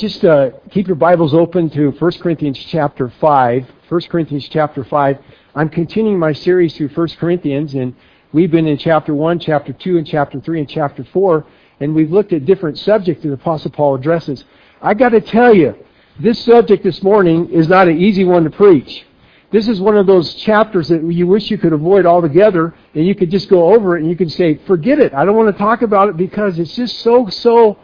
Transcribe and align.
just 0.00 0.24
uh, 0.24 0.48
keep 0.70 0.86
your 0.86 0.96
Bibles 0.96 1.34
open 1.34 1.68
to 1.68 1.90
1 1.90 2.12
Corinthians 2.22 2.56
chapter 2.56 3.12
5. 3.20 3.70
1 3.86 4.00
Corinthians 4.08 4.48
chapter 4.48 4.82
5. 4.82 5.18
I'm 5.54 5.68
continuing 5.68 6.18
my 6.18 6.32
series 6.32 6.74
through 6.74 6.88
1 6.88 7.08
Corinthians, 7.18 7.74
and 7.74 7.94
we've 8.32 8.50
been 8.50 8.66
in 8.66 8.78
chapter 8.78 9.12
1, 9.12 9.40
chapter 9.40 9.74
2, 9.74 9.98
and 9.98 10.06
chapter 10.06 10.40
3, 10.40 10.60
and 10.60 10.68
chapter 10.70 11.04
4, 11.04 11.44
and 11.80 11.94
we've 11.94 12.10
looked 12.10 12.32
at 12.32 12.46
different 12.46 12.78
subjects 12.78 13.22
that 13.22 13.28
the 13.28 13.34
Apostle 13.34 13.72
Paul 13.72 13.94
addresses. 13.94 14.42
I 14.80 14.94
got 14.94 15.10
to 15.10 15.20
tell 15.20 15.54
you, 15.54 15.74
this 16.18 16.42
subject 16.46 16.82
this 16.82 17.02
morning 17.02 17.50
is 17.50 17.68
not 17.68 17.86
an 17.86 17.98
easy 17.98 18.24
one 18.24 18.44
to 18.44 18.50
preach. 18.50 19.04
This 19.50 19.68
is 19.68 19.82
one 19.82 19.98
of 19.98 20.06
those 20.06 20.32
chapters 20.32 20.88
that 20.88 21.04
you 21.12 21.26
wish 21.26 21.50
you 21.50 21.58
could 21.58 21.74
avoid 21.74 22.06
altogether, 22.06 22.74
and 22.94 23.06
you 23.06 23.14
could 23.14 23.30
just 23.30 23.50
go 23.50 23.74
over 23.74 23.98
it 23.98 24.00
and 24.00 24.08
you 24.08 24.16
could 24.16 24.32
say, 24.32 24.54
forget 24.66 24.98
it. 24.98 25.12
I 25.12 25.26
don't 25.26 25.36
want 25.36 25.54
to 25.54 25.58
talk 25.58 25.82
about 25.82 26.08
it 26.08 26.16
because 26.16 26.58
it's 26.58 26.74
just 26.74 27.00
so, 27.00 27.28
so 27.28 27.76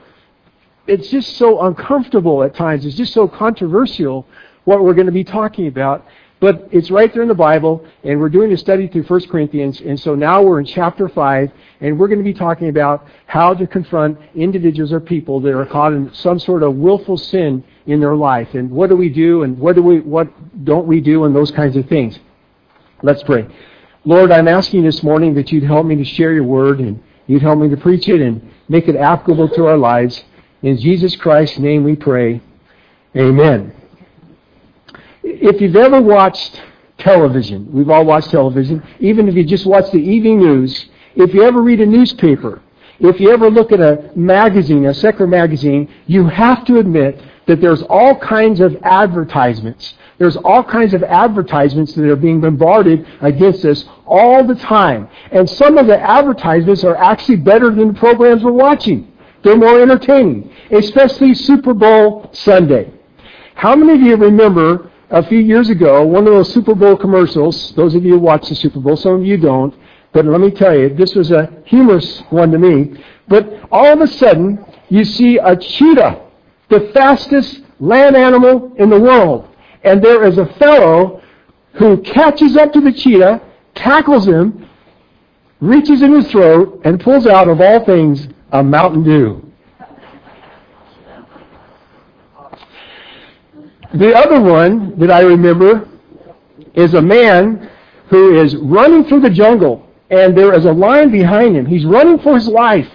it's 0.86 1.08
just 1.08 1.36
so 1.36 1.62
uncomfortable 1.62 2.42
at 2.42 2.54
times. 2.54 2.84
It's 2.86 2.96
just 2.96 3.12
so 3.12 3.28
controversial 3.28 4.26
what 4.64 4.82
we're 4.82 4.94
going 4.94 5.06
to 5.06 5.12
be 5.12 5.24
talking 5.24 5.66
about. 5.66 6.06
But 6.38 6.68
it's 6.70 6.90
right 6.90 7.12
there 7.14 7.22
in 7.22 7.28
the 7.28 7.34
Bible, 7.34 7.82
and 8.04 8.20
we're 8.20 8.28
doing 8.28 8.52
a 8.52 8.58
study 8.58 8.88
through 8.88 9.04
1 9.04 9.28
Corinthians, 9.28 9.80
and 9.80 9.98
so 9.98 10.14
now 10.14 10.42
we're 10.42 10.60
in 10.60 10.66
chapter 10.66 11.08
5, 11.08 11.50
and 11.80 11.98
we're 11.98 12.08
going 12.08 12.18
to 12.18 12.24
be 12.24 12.34
talking 12.34 12.68
about 12.68 13.06
how 13.24 13.54
to 13.54 13.66
confront 13.66 14.18
individuals 14.34 14.92
or 14.92 15.00
people 15.00 15.40
that 15.40 15.56
are 15.56 15.64
caught 15.64 15.94
in 15.94 16.12
some 16.12 16.38
sort 16.38 16.62
of 16.62 16.76
willful 16.76 17.16
sin 17.16 17.64
in 17.86 18.00
their 18.00 18.14
life, 18.14 18.52
and 18.52 18.70
what 18.70 18.90
do 18.90 18.96
we 18.96 19.08
do, 19.08 19.44
and 19.44 19.58
what 19.58 19.76
do 19.76 19.82
we, 19.82 20.00
what 20.00 20.28
don't 20.66 20.86
we 20.86 21.00
do, 21.00 21.24
and 21.24 21.34
those 21.34 21.50
kinds 21.52 21.74
of 21.74 21.88
things. 21.88 22.18
Let's 23.02 23.22
pray. 23.22 23.46
Lord, 24.04 24.30
I'm 24.30 24.46
asking 24.46 24.82
this 24.82 25.02
morning 25.02 25.32
that 25.36 25.50
you'd 25.50 25.64
help 25.64 25.86
me 25.86 25.96
to 25.96 26.04
share 26.04 26.34
your 26.34 26.44
word, 26.44 26.80
and 26.80 27.02
you'd 27.26 27.40
help 27.40 27.58
me 27.58 27.70
to 27.70 27.78
preach 27.78 28.10
it, 28.10 28.20
and 28.20 28.46
make 28.68 28.88
it 28.88 28.96
applicable 28.96 29.48
to 29.48 29.64
our 29.64 29.78
lives. 29.78 30.22
In 30.66 30.76
Jesus 30.78 31.14
Christ's 31.14 31.60
name 31.60 31.84
we 31.84 31.94
pray. 31.94 32.40
Amen. 33.14 33.72
If 35.22 35.60
you've 35.60 35.76
ever 35.76 36.02
watched 36.02 36.60
television, 36.98 37.72
we've 37.72 37.88
all 37.88 38.04
watched 38.04 38.30
television, 38.30 38.82
even 38.98 39.28
if 39.28 39.36
you 39.36 39.44
just 39.44 39.64
watch 39.64 39.92
the 39.92 39.98
evening 39.98 40.40
news, 40.40 40.86
if 41.14 41.32
you 41.32 41.44
ever 41.44 41.62
read 41.62 41.80
a 41.80 41.86
newspaper, 41.86 42.60
if 42.98 43.20
you 43.20 43.30
ever 43.30 43.48
look 43.48 43.70
at 43.70 43.78
a 43.78 44.10
magazine, 44.16 44.86
a 44.86 44.94
secular 44.94 45.28
magazine, 45.28 45.88
you 46.08 46.26
have 46.26 46.64
to 46.64 46.80
admit 46.80 47.22
that 47.46 47.60
there's 47.60 47.82
all 47.84 48.18
kinds 48.18 48.58
of 48.58 48.76
advertisements. 48.82 49.94
There's 50.18 50.36
all 50.36 50.64
kinds 50.64 50.94
of 50.94 51.04
advertisements 51.04 51.92
that 51.94 52.10
are 52.10 52.16
being 52.16 52.40
bombarded 52.40 53.06
against 53.20 53.64
us 53.64 53.84
all 54.04 54.44
the 54.44 54.56
time. 54.56 55.08
And 55.30 55.48
some 55.48 55.78
of 55.78 55.86
the 55.86 56.00
advertisements 56.00 56.82
are 56.82 56.96
actually 56.96 57.36
better 57.36 57.70
than 57.72 57.92
the 57.92 57.94
programs 58.00 58.42
we're 58.42 58.50
watching. 58.50 59.12
They're 59.46 59.56
more 59.56 59.80
entertaining, 59.80 60.52
especially 60.72 61.32
Super 61.32 61.72
Bowl 61.72 62.28
Sunday. 62.32 62.92
How 63.54 63.76
many 63.76 63.92
of 63.92 64.00
you 64.00 64.16
remember 64.16 64.90
a 65.08 65.24
few 65.24 65.38
years 65.38 65.70
ago 65.70 66.04
one 66.04 66.26
of 66.26 66.32
those 66.32 66.52
Super 66.52 66.74
Bowl 66.74 66.96
commercials? 66.96 67.72
Those 67.74 67.94
of 67.94 68.04
you 68.04 68.14
who 68.14 68.18
watch 68.18 68.48
the 68.48 68.56
Super 68.56 68.80
Bowl, 68.80 68.96
some 68.96 69.14
of 69.14 69.24
you 69.24 69.36
don't. 69.36 69.72
But 70.12 70.24
let 70.24 70.40
me 70.40 70.50
tell 70.50 70.76
you, 70.76 70.88
this 70.88 71.14
was 71.14 71.30
a 71.30 71.62
humorous 71.64 72.22
one 72.30 72.50
to 72.50 72.58
me. 72.58 73.00
But 73.28 73.48
all 73.70 73.92
of 73.92 74.00
a 74.00 74.08
sudden, 74.08 74.64
you 74.88 75.04
see 75.04 75.38
a 75.38 75.54
cheetah, 75.54 76.22
the 76.68 76.90
fastest 76.92 77.60
land 77.78 78.16
animal 78.16 78.74
in 78.78 78.90
the 78.90 78.98
world. 78.98 79.48
And 79.84 80.02
there 80.02 80.24
is 80.24 80.38
a 80.38 80.46
fellow 80.54 81.22
who 81.74 81.98
catches 81.98 82.56
up 82.56 82.72
to 82.72 82.80
the 82.80 82.92
cheetah, 82.92 83.40
tackles 83.76 84.26
him, 84.26 84.68
reaches 85.60 86.02
in 86.02 86.16
his 86.16 86.28
throat, 86.32 86.80
and 86.84 86.98
pulls 86.98 87.28
out, 87.28 87.46
of 87.46 87.60
all 87.60 87.84
things, 87.84 88.26
a 88.56 88.62
Mountain 88.62 89.04
Dew. 89.04 89.42
The 93.94 94.14
other 94.14 94.40
one 94.40 94.98
that 94.98 95.10
I 95.10 95.20
remember 95.20 95.86
is 96.74 96.94
a 96.94 97.02
man 97.02 97.70
who 98.08 98.40
is 98.40 98.56
running 98.56 99.04
through 99.04 99.20
the 99.20 99.30
jungle, 99.30 99.86
and 100.10 100.36
there 100.36 100.54
is 100.54 100.64
a 100.64 100.72
lion 100.72 101.10
behind 101.10 101.56
him. 101.56 101.66
He's 101.66 101.84
running 101.84 102.18
for 102.18 102.34
his 102.34 102.48
life, 102.48 102.90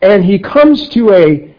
and 0.00 0.24
he 0.24 0.38
comes 0.38 0.88
to 0.90 1.12
a, 1.12 1.54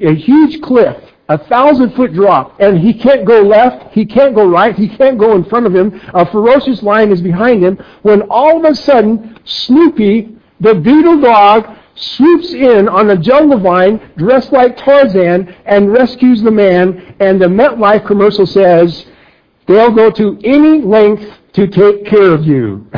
a 0.00 0.14
huge 0.14 0.62
cliff, 0.62 0.96
a 1.28 1.36
thousand 1.36 1.94
foot 1.94 2.14
drop, 2.14 2.58
and 2.58 2.78
he 2.78 2.94
can't 2.94 3.26
go 3.26 3.42
left, 3.42 3.92
he 3.92 4.06
can't 4.06 4.34
go 4.34 4.48
right, 4.48 4.74
he 4.74 4.88
can't 4.88 5.18
go 5.18 5.34
in 5.34 5.44
front 5.44 5.66
of 5.66 5.74
him. 5.74 6.00
A 6.14 6.24
ferocious 6.30 6.82
lion 6.82 7.12
is 7.12 7.20
behind 7.20 7.62
him, 7.62 7.78
when 8.02 8.22
all 8.30 8.58
of 8.58 8.64
a 8.64 8.74
sudden, 8.74 9.38
Snoopy, 9.44 10.36
the 10.60 10.74
beagle 10.74 11.20
dog, 11.20 11.76
swoops 11.96 12.52
in 12.52 12.88
on 12.88 13.10
a 13.10 13.16
jungle 13.16 13.58
vine 13.58 14.00
dressed 14.16 14.52
like 14.52 14.76
Tarzan 14.76 15.54
and 15.64 15.92
rescues 15.92 16.42
the 16.42 16.50
man. 16.50 17.16
And 17.18 17.40
the 17.40 17.46
MetLife 17.46 18.06
commercial 18.06 18.46
says, 18.46 19.06
they'll 19.66 19.94
go 19.94 20.10
to 20.12 20.38
any 20.44 20.82
length 20.82 21.28
to 21.54 21.66
take 21.66 22.06
care 22.06 22.32
of 22.32 22.46
you. 22.46 22.86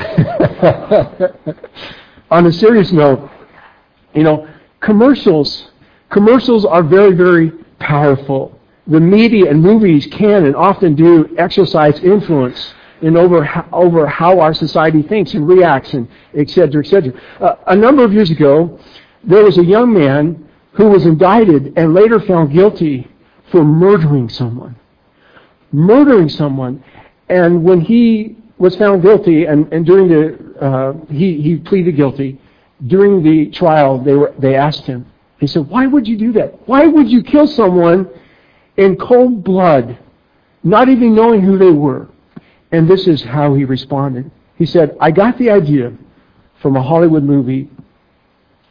on 2.30 2.46
a 2.46 2.52
serious 2.52 2.92
note, 2.92 3.30
you 4.14 4.22
know, 4.22 4.46
commercials, 4.80 5.70
commercials 6.10 6.64
are 6.64 6.82
very, 6.82 7.14
very 7.14 7.52
powerful. 7.78 8.58
The 8.86 9.00
media 9.00 9.50
and 9.50 9.62
movies 9.62 10.06
can 10.10 10.44
and 10.44 10.56
often 10.56 10.94
do 10.94 11.34
exercise 11.38 12.00
influence 12.00 12.74
in 13.02 13.16
over 13.16 13.44
over 13.72 14.06
how 14.06 14.40
our 14.40 14.54
society 14.54 15.02
thinks 15.02 15.34
and 15.34 15.46
reacts 15.48 15.94
and 15.94 16.08
et 16.34 16.50
cetera, 16.50 16.84
et 16.84 16.88
cetera. 16.88 17.12
Uh, 17.40 17.56
a 17.68 17.76
number 17.76 18.04
of 18.04 18.12
years 18.12 18.30
ago, 18.30 18.78
there 19.24 19.44
was 19.44 19.58
a 19.58 19.64
young 19.64 19.92
man 19.92 20.48
who 20.72 20.88
was 20.88 21.06
indicted 21.06 21.72
and 21.76 21.94
later 21.94 22.20
found 22.20 22.52
guilty 22.52 23.08
for 23.50 23.64
murdering 23.64 24.28
someone. 24.28 24.76
Murdering 25.72 26.28
someone. 26.28 26.82
And 27.28 27.64
when 27.64 27.80
he 27.80 28.36
was 28.58 28.76
found 28.76 29.02
guilty 29.02 29.44
and, 29.46 29.72
and 29.72 29.84
during 29.84 30.08
the, 30.08 30.60
uh, 30.60 30.92
he, 31.12 31.40
he 31.40 31.56
pleaded 31.56 31.96
guilty, 31.96 32.40
during 32.86 33.22
the 33.22 33.50
trial 33.50 33.98
they, 33.98 34.14
were, 34.14 34.34
they 34.38 34.54
asked 34.54 34.84
him, 34.84 35.06
he 35.38 35.46
said, 35.46 35.68
why 35.68 35.86
would 35.86 36.06
you 36.06 36.16
do 36.16 36.32
that? 36.32 36.68
Why 36.68 36.86
would 36.86 37.08
you 37.08 37.22
kill 37.22 37.46
someone 37.46 38.08
in 38.76 38.96
cold 38.96 39.44
blood, 39.44 39.98
not 40.64 40.88
even 40.88 41.14
knowing 41.14 41.40
who 41.42 41.58
they 41.58 41.70
were? 41.70 42.08
And 42.72 42.88
this 42.88 43.06
is 43.06 43.22
how 43.22 43.54
he 43.54 43.64
responded. 43.64 44.30
He 44.56 44.66
said, 44.66 44.96
I 45.00 45.10
got 45.10 45.38
the 45.38 45.50
idea 45.50 45.92
from 46.60 46.76
a 46.76 46.82
Hollywood 46.82 47.24
movie, 47.24 47.70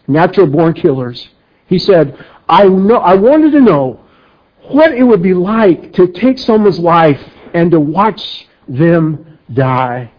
Natural 0.08 0.47
Born 0.47 0.74
Killers. 0.74 1.30
He 1.68 1.80
said, 1.80 2.24
I, 2.47 2.68
know, 2.68 2.97
I 2.97 3.16
wanted 3.16 3.52
to 3.52 3.62
know 3.62 4.00
what 4.69 4.94
it 4.94 5.03
would 5.03 5.24
be 5.24 5.34
like 5.34 5.94
to 5.94 6.07
take 6.07 6.38
someone's 6.38 6.80
life 6.80 7.22
and 7.53 7.72
to 7.72 7.80
watch 7.80 8.47
them 8.68 9.40
die. 9.53 10.12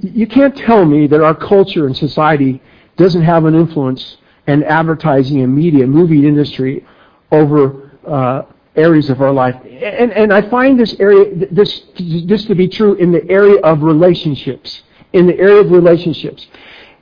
You 0.00 0.26
can't 0.26 0.56
tell 0.56 0.84
me 0.84 1.06
that 1.08 1.22
our 1.22 1.34
culture 1.34 1.86
and 1.86 1.96
society 1.96 2.62
doesn't 2.96 3.22
have 3.22 3.44
an 3.44 3.54
influence 3.54 4.18
in 4.46 4.62
advertising 4.62 5.42
and 5.42 5.54
media, 5.54 5.86
movie 5.86 6.26
industry 6.26 6.86
over 7.32 7.90
uh, 8.06 8.42
areas 8.76 9.10
of 9.10 9.20
our 9.20 9.32
life. 9.32 9.56
And, 9.64 10.12
and 10.12 10.32
I 10.32 10.48
find 10.48 10.78
this 10.78 10.94
area, 10.98 11.46
this, 11.50 11.82
this 11.98 12.44
to 12.46 12.54
be 12.54 12.68
true 12.68 12.94
in 12.94 13.12
the 13.12 13.28
area 13.30 13.60
of 13.60 13.82
relationships. 13.82 14.82
In 15.12 15.26
the 15.26 15.38
area 15.38 15.60
of 15.60 15.70
relationships. 15.70 16.46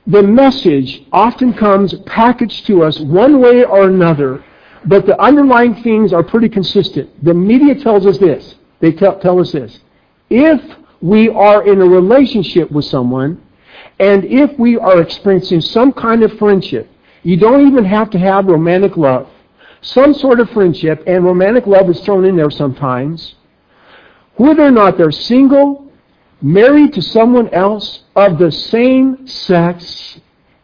The 0.07 0.21
message 0.21 1.03
often 1.11 1.53
comes 1.53 1.93
packaged 2.05 2.67
to 2.67 2.83
us 2.83 2.99
one 2.99 3.41
way 3.41 3.63
or 3.63 3.87
another, 3.87 4.43
but 4.85 5.05
the 5.05 5.19
underlying 5.19 5.81
things 5.81 6.13
are 6.13 6.23
pretty 6.23 6.47
consistent. 6.47 7.23
The 7.23 7.33
media 7.33 7.75
tells 7.75 8.05
us 8.05 8.19
this. 8.19 8.55
They 8.79 8.91
tell, 8.91 9.19
tell 9.19 9.39
us 9.39 9.51
this. 9.51 9.79
If 10.29 10.61
we 11.01 11.29
are 11.29 11.65
in 11.65 11.81
a 11.81 11.85
relationship 11.85 12.71
with 12.71 12.85
someone, 12.85 13.41
and 13.99 14.25
if 14.25 14.57
we 14.59 14.77
are 14.77 15.01
experiencing 15.01 15.61
some 15.61 15.91
kind 15.91 16.23
of 16.23 16.37
friendship, 16.37 16.89
you 17.23 17.37
don't 17.37 17.67
even 17.67 17.83
have 17.85 18.11
to 18.11 18.19
have 18.19 18.45
romantic 18.45 18.97
love 18.97 19.27
some 19.85 20.15
sort 20.15 20.39
of 20.39 20.49
friendship, 20.49 21.03
and 21.05 21.23
romantic 21.23 21.67
love 21.67 21.87
is 21.91 21.99
thrown 22.01 22.25
in 22.25 22.35
there 22.35 22.49
sometimes, 22.49 23.35
whether 24.35 24.63
or 24.63 24.71
not 24.71 24.97
they're 24.97 25.11
single, 25.11 25.91
married 26.41 26.91
to 26.93 27.03
someone 27.03 27.47
else 27.49 28.03
of 28.15 28.39
the 28.39 28.51
same 28.51 29.27
sex, 29.27 30.19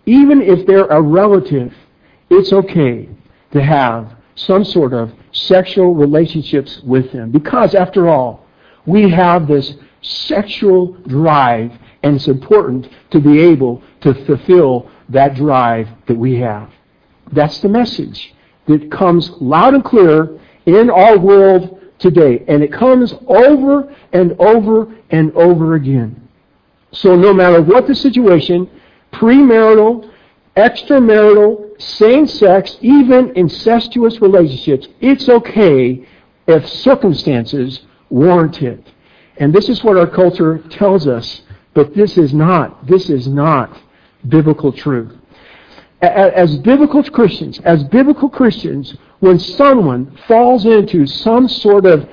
even 0.08 0.42
if 0.42 0.66
they're 0.66 0.88
a 0.88 1.00
relative, 1.00 1.72
it's 2.32 2.52
okay 2.52 3.08
to 3.52 3.62
have 3.62 4.16
some 4.34 4.66
sort 4.66 4.92
of 4.92 5.14
sexual 5.32 5.94
relationships 5.94 6.82
with 6.82 7.12
them. 7.12 7.30
Because, 7.30 7.76
after 7.76 8.10
all, 8.10 8.48
we 8.88 9.08
have 9.12 9.48
this 9.48 9.76
sexual 10.02 10.94
drive, 11.06 11.72
and 12.02 12.16
it's 12.16 12.28
important 12.28 12.90
to 13.12 13.20
be 13.20 13.40
able 13.40 13.84
to 14.02 14.16
fulfill 14.26 14.90
that 15.10 15.36
drive 15.36 15.88
that 16.08 16.18
we 16.18 16.38
have. 16.38 16.72
That's 17.32 17.60
the 17.60 17.70
message 17.70 18.34
that 18.72 18.92
comes 18.92 19.30
loud 19.40 19.74
and 19.74 19.84
clear 19.84 20.40
in 20.66 20.90
our 20.90 21.18
world 21.18 21.80
today. 22.00 22.44
And 22.48 22.64
it 22.64 22.74
comes 22.74 23.14
over 23.28 23.94
and 24.12 24.36
over 24.40 24.94
and 25.10 25.32
over 25.34 25.76
again. 25.76 26.28
So 26.92 27.16
no 27.16 27.34
matter 27.34 27.62
what 27.62 27.88
the 27.88 27.96
situation, 27.96 28.70
premarital, 29.14 30.12
extramarital, 30.58 31.82
same-sex, 31.82 32.78
even 32.82 33.36
incestuous 33.38 34.22
relationships, 34.22 34.88
it's 35.00 35.30
okay 35.30 36.06
if 36.48 36.68
circumstances 36.68 37.82
warrant 38.10 38.62
it. 38.62 38.86
And 39.38 39.54
this 39.54 39.70
is 39.70 39.84
what 39.84 39.98
our 39.98 40.08
culture 40.08 40.60
tells 40.70 41.08
us, 41.08 41.42
but 41.74 41.96
this 41.96 42.18
is 42.18 42.34
not, 42.34 42.86
this 42.86 43.10
is 43.10 43.28
not 43.28 43.78
biblical 44.28 44.72
truth. 44.72 45.18
As 46.02 46.58
biblical 46.58 47.04
Christians, 47.04 47.60
as 47.60 47.84
biblical 47.86 48.28
Christians, 48.28 48.96
when 49.20 49.38
someone 49.38 50.18
falls 50.28 50.66
into 50.66 51.06
some 51.06 51.48
sort 51.48 51.86
of 51.86 52.10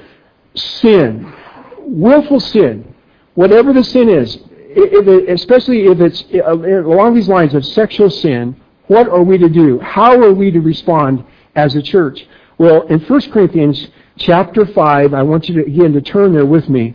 sin, 0.55 1.33
willful 1.81 2.41
sin, 2.41 2.95
whatever 3.35 3.73
the 3.73 3.85
sin 3.85 4.09
is, 4.11 4.39
if 4.71 5.09
it, 5.09 5.31
especially 5.31 5.87
if 5.87 6.01
it's 6.01 6.25
uh, 6.35 6.53
along 6.53 7.15
these 7.15 7.29
lines 7.29 7.55
of 7.55 7.65
sexual 7.65 8.11
sin, 8.11 8.61
what 8.89 9.09
are 9.09 9.23
we 9.23 9.39
to 9.39 9.49
do? 9.49 9.79
How 9.81 10.21
are 10.23 10.33
we 10.33 10.51
to 10.51 10.61
respond 10.61 11.25
as 11.55 11.75
a 11.75 11.83
church? 11.83 12.27
Well, 12.59 12.83
in 12.89 13.01
1 13.01 13.31
Corinthians 13.31 13.89
chapter 14.19 14.67
5, 14.67 15.15
I 15.15 15.23
want 15.23 15.49
you 15.49 15.63
to, 15.63 15.67
again 15.67 15.93
to 15.95 16.03
turn 16.03 16.33
there 16.33 16.47
with 16.47 16.69
me. 16.69 16.95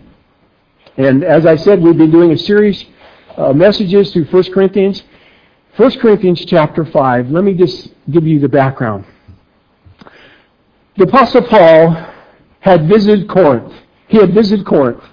And 0.97 1.23
as 1.23 1.45
I 1.45 1.55
said, 1.55 1.81
we've 1.81 1.97
been 1.97 2.11
doing 2.11 2.31
a 2.31 2.37
series 2.37 2.85
of 3.35 3.55
messages 3.55 4.13
through 4.13 4.25
1 4.25 4.51
Corinthians. 4.53 5.01
1 5.75 5.99
Corinthians 5.99 6.45
chapter 6.45 6.85
5, 6.85 7.31
let 7.31 7.43
me 7.43 7.55
just 7.55 7.89
give 8.11 8.27
you 8.27 8.39
the 8.39 8.47
background. 8.47 9.05
The 10.97 11.05
Apostle 11.05 11.41
Paul 11.41 12.11
had 12.59 12.87
visited 12.87 13.27
Corinth. 13.27 13.73
He 14.07 14.17
had 14.17 14.35
visited 14.35 14.67
Corinth. 14.67 15.03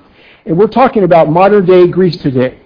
And 0.45 0.59
we're 0.59 0.67
talking 0.67 1.05
about 1.05 1.31
modern 1.31 1.65
day 1.65 1.87
Greece 1.87 2.19
today. 2.19 2.61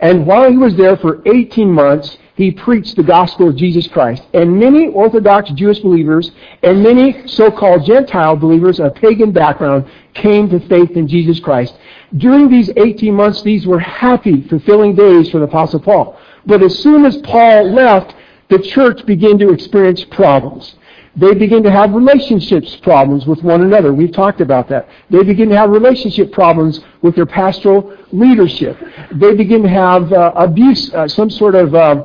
And 0.00 0.26
while 0.26 0.50
he 0.50 0.56
was 0.56 0.74
there 0.74 0.96
for 0.96 1.22
18 1.24 1.70
months, 1.70 2.18
he 2.34 2.50
preached 2.50 2.96
the 2.96 3.04
gospel 3.04 3.48
of 3.48 3.56
Jesus 3.56 3.86
Christ. 3.86 4.24
And 4.34 4.58
many 4.58 4.88
Orthodox 4.88 5.48
Jewish 5.50 5.78
believers 5.78 6.32
and 6.64 6.82
many 6.82 7.28
so-called 7.28 7.86
Gentile 7.86 8.34
believers 8.34 8.80
of 8.80 8.96
pagan 8.96 9.30
background 9.30 9.88
came 10.14 10.50
to 10.50 10.58
faith 10.68 10.90
in 10.90 11.06
Jesus 11.06 11.38
Christ. 11.38 11.78
During 12.16 12.50
these 12.50 12.70
18 12.76 13.14
months, 13.14 13.42
these 13.42 13.68
were 13.68 13.78
happy, 13.78 14.42
fulfilling 14.48 14.96
days 14.96 15.30
for 15.30 15.38
the 15.38 15.44
Apostle 15.44 15.80
Paul. 15.80 16.18
But 16.46 16.62
as 16.62 16.78
soon 16.78 17.04
as 17.04 17.16
Paul 17.18 17.72
left, 17.72 18.14
the 18.48 18.58
church 18.60 19.04
began 19.04 19.38
to 19.38 19.50
experience 19.50 20.04
problems. 20.04 20.76
They 21.16 21.32
begin 21.32 21.62
to 21.62 21.70
have 21.70 21.92
relationships 21.92 22.76
problems 22.76 23.26
with 23.26 23.42
one 23.42 23.62
another. 23.62 23.92
We've 23.92 24.12
talked 24.12 24.42
about 24.42 24.68
that. 24.68 24.86
They 25.08 25.22
begin 25.22 25.48
to 25.48 25.56
have 25.56 25.70
relationship 25.70 26.30
problems 26.30 26.80
with 27.00 27.16
their 27.16 27.24
pastoral 27.26 27.96
leadership. 28.12 28.78
They 29.12 29.34
begin 29.34 29.62
to 29.62 29.68
have 29.68 30.12
uh, 30.12 30.32
abuse, 30.36 30.92
uh, 30.92 31.08
some 31.08 31.30
sort 31.30 31.54
of 31.54 31.74
uh, 31.74 32.04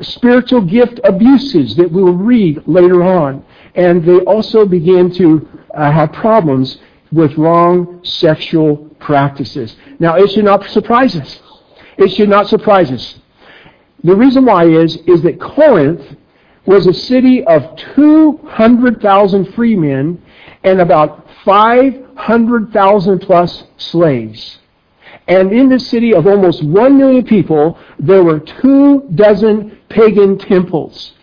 spiritual 0.00 0.60
gift 0.60 1.00
abuses 1.02 1.74
that 1.76 1.90
we 1.90 2.02
will 2.02 2.16
read 2.16 2.62
later 2.66 3.02
on. 3.02 3.44
And 3.74 4.04
they 4.04 4.18
also 4.20 4.64
begin 4.64 5.12
to 5.14 5.48
uh, 5.74 5.90
have 5.90 6.12
problems 6.12 6.78
with 7.10 7.36
wrong 7.36 8.04
sexual 8.04 8.76
practices. 9.00 9.74
Now, 9.98 10.14
it 10.14 10.30
should 10.30 10.44
not 10.44 10.64
surprise 10.70 11.16
us. 11.16 11.40
It 11.98 12.08
should 12.12 12.28
not 12.28 12.46
surprise 12.46 12.90
us. 12.92 13.18
The 14.04 14.14
reason 14.14 14.44
why 14.44 14.66
is, 14.66 14.96
is 15.06 15.22
that 15.22 15.40
Corinth 15.40 16.02
was 16.66 16.86
a 16.86 16.94
city 16.94 17.42
of 17.44 17.74
200,000 17.94 19.54
free 19.54 19.76
men 19.76 20.22
and 20.62 20.80
about 20.80 21.26
500,000 21.44 23.18
plus 23.20 23.64
slaves. 23.78 24.58
And 25.26 25.52
in 25.52 25.70
this 25.70 25.88
city 25.88 26.14
of 26.14 26.26
almost 26.26 26.62
one 26.62 26.98
million 26.98 27.24
people, 27.24 27.78
there 27.98 28.22
were 28.22 28.40
two 28.40 29.08
dozen 29.14 29.78
pagan 29.88 30.38
temples 30.38 31.14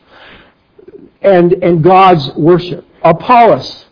and, 1.21 1.53
and 1.53 1.83
God's 1.83 2.33
worship. 2.35 2.85
Apollos, 3.03 3.85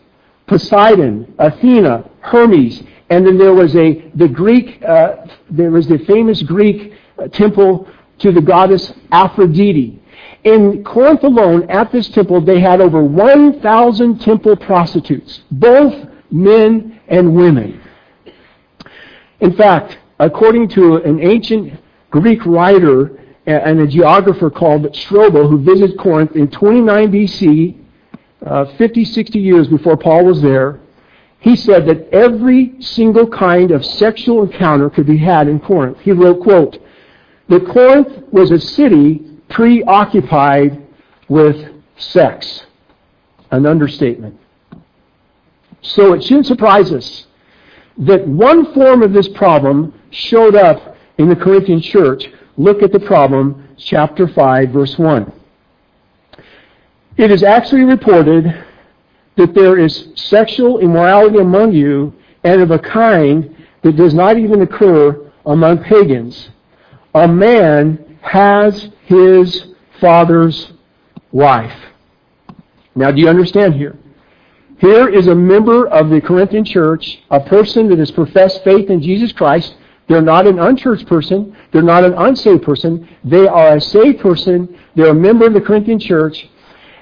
Poseidon, 0.48 1.34
Athena, 1.38 2.10
Hermes, 2.22 2.82
and 3.10 3.26
then 3.26 3.38
there 3.38 3.54
was 3.54 3.76
a 3.76 4.10
the 4.16 4.28
Greek 4.28 4.84
uh, 4.84 5.16
there 5.50 5.72
was 5.72 5.88
the 5.88 5.98
famous 6.00 6.44
Greek 6.44 6.94
uh, 7.18 7.28
temple 7.28 7.88
to 8.20 8.32
the 8.32 8.42
goddess 8.42 8.94
Aphrodite. 9.12 10.02
In 10.44 10.84
Corinth 10.84 11.24
alone, 11.24 11.70
at 11.70 11.92
this 11.92 12.08
temple, 12.10 12.42
they 12.42 12.60
had 12.60 12.80
over 12.80 13.04
1,000 13.04 14.20
temple 14.20 14.56
prostitutes, 14.56 15.42
both 15.52 16.08
men 16.32 17.00
and 17.08 17.36
women. 17.36 17.82
In 19.40 19.54
fact, 19.56 19.98
according 20.20 20.70
to 20.70 20.98
an 20.98 21.20
ancient 21.22 21.80
Greek 22.10 22.46
writer 22.46 23.20
and 23.46 23.80
a 23.80 23.88
geographer 23.88 24.50
called 24.50 24.96
Strabo, 24.96 25.48
who 25.48 25.60
visited 25.60 25.98
Corinth 25.98 26.36
in 26.36 26.50
29 26.50 27.12
BC, 27.12 27.78
uh, 28.46 28.66
50, 28.78 29.06
60 29.06 29.40
years 29.40 29.68
before 29.68 29.98
Paul 29.98 30.26
was 30.26 30.42
there, 30.42 30.80
he 31.40 31.56
said 31.56 31.86
that 31.88 32.10
every 32.14 32.82
single 32.82 33.28
kind 33.28 33.72
of 33.72 33.86
sexual 33.86 34.44
encounter 34.44 34.90
could 34.90 35.06
be 35.06 35.18
had 35.18 35.48
in 35.48 35.60
Corinth. 35.60 35.98
He 36.00 36.12
wrote, 36.12 36.42
quote, 36.42 36.78
that 37.50 37.68
Corinth 37.68 38.32
was 38.32 38.52
a 38.52 38.60
city 38.60 39.38
preoccupied 39.50 40.88
with 41.28 41.72
sex. 41.98 42.66
An 43.52 43.66
understatement. 43.66 44.40
So 45.82 46.14
it 46.14 46.24
shouldn't 46.24 46.46
surprise 46.46 46.92
us 46.92 47.26
that 47.98 48.26
one 48.28 48.74
form 48.74 49.04
of 49.04 49.12
this 49.12 49.28
problem 49.28 49.94
showed 50.12 50.56
up 50.56 50.96
in 51.18 51.28
the 51.28 51.36
Corinthian 51.36 51.82
church. 51.82 52.30
Look 52.58 52.82
at 52.82 52.92
the 52.92 53.00
problem, 53.00 53.68
chapter 53.78 54.28
5, 54.28 54.70
verse 54.70 54.98
1. 54.98 55.32
It 57.18 57.32
is 57.32 57.44
actually 57.44 57.84
reported 57.84 58.66
that 59.36 59.54
there 59.54 59.78
is 59.78 60.10
sexual 60.16 60.80
immorality 60.80 61.40
among 61.40 61.74
you 61.74 62.14
and 62.44 62.62
of 62.62 62.72
a 62.72 62.80
kind 62.80 63.56
that 63.82 63.96
does 63.96 64.14
not 64.14 64.38
even 64.38 64.62
occur 64.62 65.32
among 65.46 65.84
pagans. 65.84 66.50
A 67.14 67.28
man 67.28 68.18
has 68.22 68.90
his 69.06 69.68
father's 70.00 70.74
wife. 71.32 71.74
Now, 72.96 73.12
do 73.12 73.22
you 73.22 73.30
understand 73.30 73.76
here? 73.76 73.98
Here 74.80 75.10
is 75.10 75.28
a 75.28 75.36
member 75.36 75.88
of 75.88 76.10
the 76.10 76.22
Corinthian 76.22 76.64
church, 76.64 77.20
a 77.30 77.40
person 77.40 77.90
that 77.90 78.00
has 78.00 78.12
professed 78.12 78.64
faith 78.64 78.90
in 78.90 79.02
Jesus 79.02 79.32
Christ. 79.32 79.76
They're 80.08 80.22
not 80.22 80.48
an 80.48 80.60
unchurched 80.60 81.08
person. 81.08 81.56
They're 81.72 81.82
not 81.82 82.04
an 82.04 82.14
unsaved 82.14 82.64
person. 82.64 83.08
They 83.24 83.48
are 83.48 83.76
a 83.76 83.82
saved 83.82 84.20
person. 84.20 84.80
They're 84.96 85.12
a 85.12 85.14
member 85.14 85.48
of 85.48 85.54
the 85.54 85.62
Corinthian 85.62 86.00
church. 86.00 86.48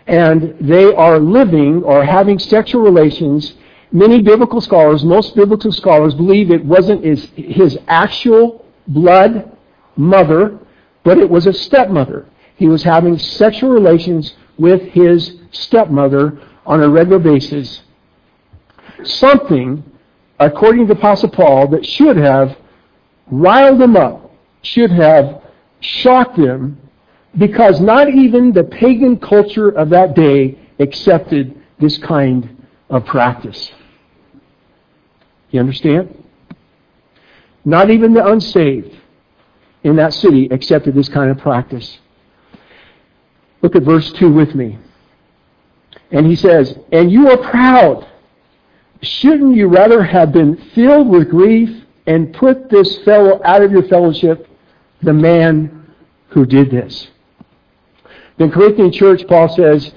And 0.07 0.56
they 0.60 0.94
are 0.94 1.19
living 1.19 1.83
or 1.83 2.03
having 2.03 2.39
sexual 2.39 2.81
relations. 2.81 3.53
Many 3.92 4.21
biblical 4.21 4.62
scholars, 4.62 5.03
most 5.03 5.36
biblical 5.36 5.72
scholars, 5.72 6.15
believe 6.15 6.50
it 6.51 6.63
wasn't 6.63 7.03
his, 7.03 7.29
his 7.36 7.77
actual 7.88 8.65
blood 8.88 9.57
mother, 9.98 10.58
but 11.04 11.18
it 11.18 11.30
was 11.30 11.48
a 11.48 11.54
stepmother. 11.54 12.25
He 12.56 12.68
was 12.68 12.84
having 12.84 13.18
sexual 13.18 13.70
relations 13.70 14.36
with 14.58 14.82
his 14.82 15.38
stepmother 15.51 16.39
on 16.66 16.82
a 16.82 16.89
regular 16.89 17.20
basis. 17.20 17.82
Something, 19.04 19.84
according 20.39 20.88
to 20.88 20.94
the 20.94 21.00
Apostle 21.00 21.30
Paul, 21.30 21.68
that 21.70 21.86
should 21.86 22.18
have 22.18 22.58
riled 23.27 23.80
them 23.80 23.96
up, 23.96 24.34
should 24.63 24.92
have 24.92 25.42
shocked 25.80 26.38
them, 26.38 26.77
because 27.38 27.80
not 27.80 28.10
even 28.10 28.51
the 28.51 28.63
pagan 28.63 29.20
culture 29.20 29.70
of 29.70 29.89
that 29.89 30.16
day 30.16 30.58
accepted 30.80 31.62
this 31.80 31.98
kind 32.00 32.66
of 32.89 33.06
practice. 33.06 33.72
You 35.51 35.60
understand? 35.60 36.24
Not 37.63 37.89
even 37.89 38.13
the 38.13 38.25
unsaved 38.25 38.98
in 39.88 39.96
that 39.96 40.13
city 40.13 40.48
accepted 40.51 40.94
this 40.94 41.08
kind 41.08 41.32
of 41.32 41.38
practice. 41.38 41.98
Look 43.62 43.75
at 43.75 43.84
verse 43.84 44.12
2 44.13 44.32
with 44.32 44.53
me. 44.53 44.77
And 46.12 46.25
he 46.25 46.36
says, 46.36 46.77
And 46.91 47.10
you 47.10 47.29
are 47.32 47.38
proud. 47.38 48.06
Shouldn't 49.01 49.56
you 49.56 49.67
rather 49.67 50.03
have 50.03 50.34
been 50.34 50.58
filled 50.75 51.08
with 51.08 51.29
grief 51.29 51.86
and 52.06 52.34
put 52.34 52.70
this 52.70 52.98
fellow 53.00 53.41
out 53.46 53.62
of 53.63 53.72
your 53.72 53.84
fellowship, 53.84 54.50
the 55.01 55.13
man 55.13 55.94
who 56.29 56.46
did 56.46 56.70
this? 56.70 57.08
The 58.38 58.50
Corinthian 58.50 58.91
church, 58.91 59.25
Paul 59.27 59.48
says, 59.56 59.94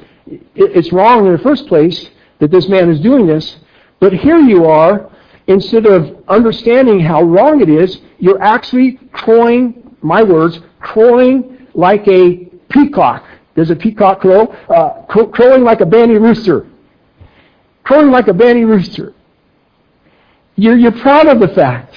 it's 0.54 0.92
wrong 0.92 1.26
in 1.26 1.32
the 1.32 1.38
first 1.38 1.66
place 1.66 2.10
that 2.38 2.52
this 2.52 2.68
man 2.68 2.90
is 2.90 3.00
doing 3.00 3.26
this, 3.26 3.56
but 3.98 4.12
here 4.12 4.38
you 4.38 4.66
are, 4.66 5.09
instead 5.50 5.84
of 5.84 6.16
understanding 6.28 7.00
how 7.00 7.22
wrong 7.22 7.60
it 7.60 7.68
is, 7.68 8.00
you're 8.18 8.40
actually 8.40 8.98
crowing, 9.12 9.96
my 10.00 10.22
words, 10.22 10.60
crowing 10.78 11.66
like 11.74 12.06
a 12.06 12.44
peacock. 12.68 13.24
Does 13.56 13.70
a 13.70 13.76
peacock 13.76 14.20
crow? 14.20 14.46
Uh, 14.68 15.02
crowing 15.06 15.64
like 15.64 15.80
a 15.80 15.86
banty 15.86 16.18
rooster. 16.18 16.68
Crowing 17.82 18.12
like 18.12 18.28
a 18.28 18.32
banty 18.32 18.64
rooster. 18.64 19.12
You're, 20.54 20.76
you're 20.76 20.92
proud 20.92 21.26
of 21.26 21.40
the 21.40 21.48
fact. 21.48 21.96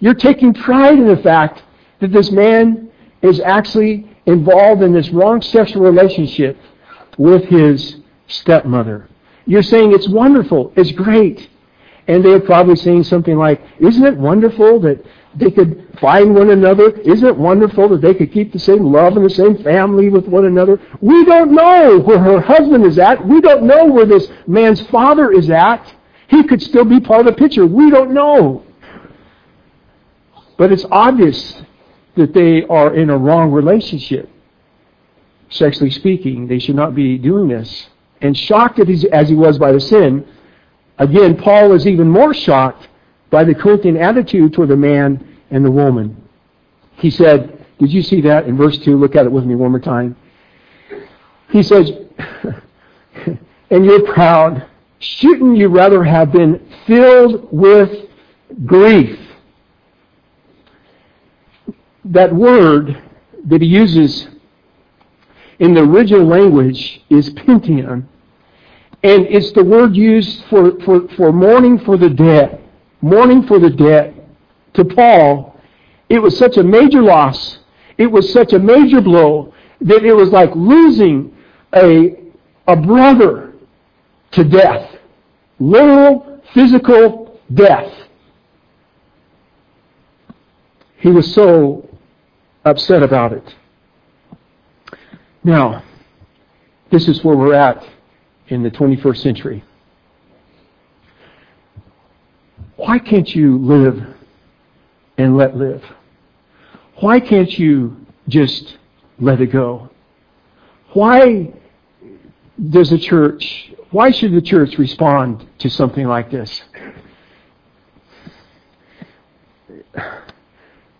You're 0.00 0.14
taking 0.14 0.52
pride 0.52 0.98
in 0.98 1.06
the 1.06 1.22
fact 1.22 1.62
that 2.00 2.10
this 2.10 2.32
man 2.32 2.90
is 3.22 3.38
actually 3.38 4.10
involved 4.26 4.82
in 4.82 4.92
this 4.92 5.10
wrong 5.10 5.40
sexual 5.40 5.82
relationship 5.82 6.58
with 7.16 7.44
his 7.44 7.98
stepmother. 8.26 9.08
You're 9.46 9.62
saying 9.62 9.92
it's 9.92 10.08
wonderful, 10.08 10.72
it's 10.74 10.90
great. 10.90 11.48
And 12.08 12.24
they're 12.24 12.40
probably 12.40 12.76
saying 12.76 13.04
something 13.04 13.36
like, 13.36 13.60
Isn't 13.78 14.04
it 14.04 14.16
wonderful 14.16 14.80
that 14.80 15.04
they 15.34 15.50
could 15.50 15.86
find 16.00 16.34
one 16.34 16.50
another? 16.50 16.90
Isn't 16.90 17.26
it 17.26 17.36
wonderful 17.36 17.88
that 17.90 18.00
they 18.00 18.14
could 18.14 18.32
keep 18.32 18.52
the 18.52 18.58
same 18.58 18.84
love 18.84 19.16
and 19.16 19.24
the 19.24 19.30
same 19.30 19.62
family 19.62 20.08
with 20.08 20.26
one 20.26 20.44
another? 20.44 20.80
We 21.00 21.24
don't 21.24 21.52
know 21.52 22.00
where 22.00 22.18
her 22.18 22.40
husband 22.40 22.84
is 22.84 22.98
at. 22.98 23.26
We 23.26 23.40
don't 23.40 23.64
know 23.64 23.86
where 23.86 24.06
this 24.06 24.28
man's 24.46 24.80
father 24.88 25.30
is 25.30 25.48
at. 25.48 25.94
He 26.28 26.42
could 26.44 26.62
still 26.62 26.84
be 26.84 26.98
part 26.98 27.26
of 27.26 27.26
the 27.26 27.38
picture. 27.38 27.66
We 27.66 27.90
don't 27.90 28.12
know. 28.12 28.64
But 30.56 30.72
it's 30.72 30.84
obvious 30.90 31.62
that 32.16 32.34
they 32.34 32.64
are 32.64 32.94
in 32.94 33.10
a 33.10 33.16
wrong 33.16 33.52
relationship. 33.52 34.28
Sexually 35.50 35.90
speaking, 35.90 36.46
they 36.46 36.58
should 36.58 36.76
not 36.76 36.94
be 36.94 37.18
doing 37.18 37.48
this. 37.48 37.88
And 38.20 38.36
shocked 38.36 38.78
as 38.78 39.28
he 39.28 39.34
was 39.34 39.58
by 39.58 39.72
the 39.72 39.80
sin, 39.80 40.26
again, 40.98 41.36
Paul 41.36 41.72
is 41.72 41.86
even 41.86 42.08
more 42.08 42.34
shocked 42.34 42.88
by 43.30 43.44
the 43.44 43.54
Corinthian 43.54 43.96
attitude 43.96 44.52
toward 44.52 44.68
the 44.68 44.76
man 44.76 45.38
and 45.50 45.64
the 45.64 45.70
woman. 45.70 46.22
He 46.96 47.10
said, 47.10 47.66
Did 47.78 47.92
you 47.92 48.02
see 48.02 48.20
that 48.22 48.46
in 48.46 48.56
verse 48.56 48.78
2? 48.78 48.96
Look 48.96 49.16
at 49.16 49.26
it 49.26 49.32
with 49.32 49.44
me 49.44 49.54
one 49.54 49.70
more 49.70 49.80
time. 49.80 50.16
He 51.50 51.62
says, 51.62 51.90
And 53.70 53.86
you're 53.86 54.12
proud. 54.12 54.66
Shouldn't 54.98 55.56
you 55.56 55.68
rather 55.68 56.04
have 56.04 56.30
been 56.30 56.68
filled 56.86 57.48
with 57.50 58.08
grief? 58.66 59.18
That 62.04 62.34
word 62.34 63.02
that 63.46 63.62
he 63.62 63.66
uses 63.66 64.28
in 65.58 65.74
the 65.74 65.80
original 65.80 66.26
language 66.26 67.02
is 67.08 67.30
Pentium. 67.30 68.06
And 69.02 69.26
it's 69.26 69.50
the 69.52 69.64
word 69.64 69.96
used 69.96 70.44
for, 70.44 70.78
for, 70.80 71.08
for 71.16 71.32
mourning 71.32 71.78
for 71.80 71.96
the 71.96 72.10
dead. 72.10 72.60
Mourning 73.00 73.46
for 73.46 73.58
the 73.58 73.70
dead. 73.70 74.14
To 74.74 74.84
Paul, 74.84 75.60
it 76.08 76.20
was 76.20 76.38
such 76.38 76.56
a 76.56 76.62
major 76.62 77.02
loss. 77.02 77.58
It 77.98 78.06
was 78.06 78.32
such 78.32 78.52
a 78.52 78.58
major 78.58 79.00
blow 79.00 79.52
that 79.80 80.04
it 80.04 80.12
was 80.12 80.30
like 80.30 80.50
losing 80.54 81.36
a, 81.74 82.16
a 82.68 82.76
brother 82.76 83.54
to 84.32 84.44
death. 84.44 84.96
Literal, 85.58 86.40
physical 86.54 87.40
death. 87.52 87.92
He 90.98 91.10
was 91.10 91.32
so 91.34 91.88
upset 92.64 93.02
about 93.02 93.32
it. 93.32 93.54
Now, 95.42 95.82
this 96.90 97.08
is 97.08 97.24
where 97.24 97.36
we're 97.36 97.54
at 97.54 97.84
in 98.52 98.62
the 98.62 98.70
21st 98.70 99.16
century. 99.16 99.64
Why 102.76 102.98
can't 102.98 103.34
you 103.34 103.56
live 103.58 104.14
and 105.16 105.36
let 105.38 105.56
live? 105.56 105.82
Why 106.96 107.18
can't 107.18 107.58
you 107.58 107.96
just 108.28 108.76
let 109.18 109.40
it 109.40 109.46
go? 109.46 109.88
Why 110.92 111.54
does 112.68 112.90
the 112.90 112.98
church, 112.98 113.72
why 113.90 114.10
should 114.10 114.32
the 114.34 114.42
church 114.42 114.76
respond 114.78 115.48
to 115.58 115.70
something 115.70 116.06
like 116.06 116.30
this? 116.30 116.62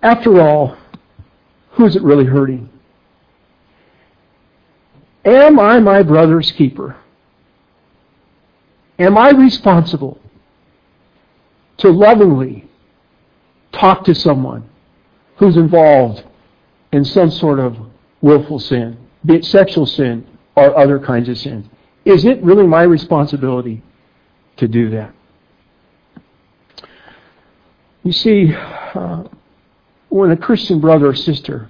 After 0.02 0.40
all, 0.40 0.78
who 1.72 1.84
is 1.84 1.96
it 1.96 2.02
really 2.02 2.24
hurting? 2.24 2.70
Am 5.24 5.60
I 5.60 5.78
my 5.80 6.02
brother's 6.02 6.50
keeper? 6.52 6.96
Am 9.02 9.18
I 9.18 9.30
responsible 9.30 10.20
to 11.78 11.90
lovingly 11.90 12.68
talk 13.72 14.04
to 14.04 14.14
someone 14.14 14.68
who's 15.36 15.56
involved 15.56 16.22
in 16.92 17.04
some 17.04 17.28
sort 17.28 17.58
of 17.58 17.76
willful 18.20 18.60
sin, 18.60 18.96
be 19.24 19.34
it 19.34 19.44
sexual 19.44 19.86
sin 19.86 20.24
or 20.54 20.78
other 20.78 21.00
kinds 21.00 21.28
of 21.28 21.36
sin? 21.36 21.68
Is 22.04 22.24
it 22.24 22.40
really 22.44 22.66
my 22.66 22.82
responsibility 22.82 23.82
to 24.58 24.68
do 24.68 24.90
that? 24.90 25.12
You 28.04 28.12
see, 28.12 28.54
uh, 28.54 29.24
when 30.10 30.30
a 30.30 30.36
Christian 30.36 30.80
brother 30.80 31.08
or 31.08 31.14
sister, 31.16 31.68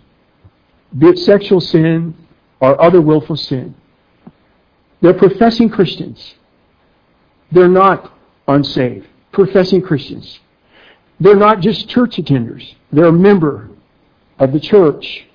be 0.98 1.06
it 1.06 1.18
sexual 1.18 1.62
sin 1.62 2.14
or 2.60 2.78
other 2.80 3.00
willful 3.00 3.36
sin. 3.36 3.74
They're 5.00 5.14
professing 5.14 5.70
Christians. 5.70 6.34
They're 7.52 7.68
not 7.68 8.12
unsaved. 8.48 9.06
Professing 9.32 9.82
Christians. 9.82 10.40
They're 11.20 11.36
not 11.36 11.60
just 11.60 11.88
church 11.88 12.16
attenders. 12.16 12.74
They're 12.92 13.06
a 13.06 13.12
member 13.12 13.70
of 14.38 14.52
the 14.52 14.60
church. 14.60 15.26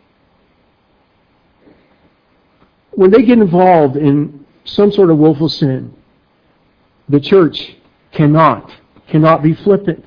When 2.92 3.12
they 3.12 3.24
get 3.24 3.38
involved 3.38 3.96
in 3.96 4.46
some 4.66 4.92
sort 4.92 5.10
of 5.10 5.18
willful 5.18 5.50
sin, 5.50 5.94
the 7.08 7.20
church 7.20 7.76
cannot, 8.12 8.72
cannot 9.08 9.44
be 9.44 9.54
flippant, 9.54 10.04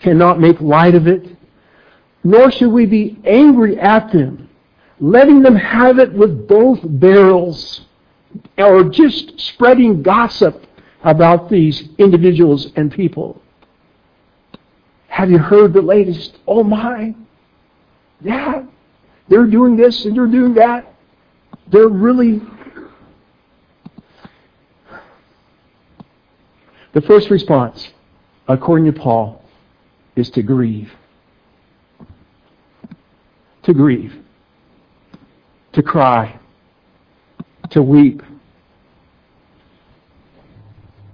cannot 0.00 0.40
make 0.40 0.60
light 0.60 0.94
of 0.94 1.06
it, 1.06 1.36
nor 2.22 2.50
should 2.50 2.72
we 2.72 2.84
be 2.84 3.18
angry 3.24 3.78
at 3.78 4.12
them 4.12 4.46
letting 5.00 5.42
them 5.42 5.56
have 5.56 5.98
it 5.98 6.12
with 6.12 6.48
both 6.48 6.78
barrels, 6.82 7.82
or 8.58 8.84
just 8.84 9.38
spreading 9.40 10.02
gossip 10.02 10.64
about 11.06 11.48
these 11.48 11.88
individuals 11.96 12.72
and 12.76 12.92
people. 12.92 13.40
Have 15.08 15.30
you 15.30 15.38
heard 15.38 15.72
the 15.72 15.80
latest? 15.80 16.36
Oh 16.46 16.62
my. 16.62 17.14
Yeah. 18.20 18.64
They're 19.28 19.46
doing 19.46 19.76
this 19.76 20.04
and 20.04 20.14
they're 20.14 20.26
doing 20.26 20.52
that. 20.54 20.92
They're 21.68 21.88
really. 21.88 22.42
The 26.92 27.00
first 27.00 27.30
response, 27.30 27.88
according 28.48 28.92
to 28.92 28.92
Paul, 28.92 29.42
is 30.14 30.28
to 30.30 30.42
grieve. 30.42 30.92
To 33.62 33.72
grieve 33.72 34.22
to 35.76 35.82
cry, 35.82 36.40
to 37.68 37.82
weep, 37.82 38.22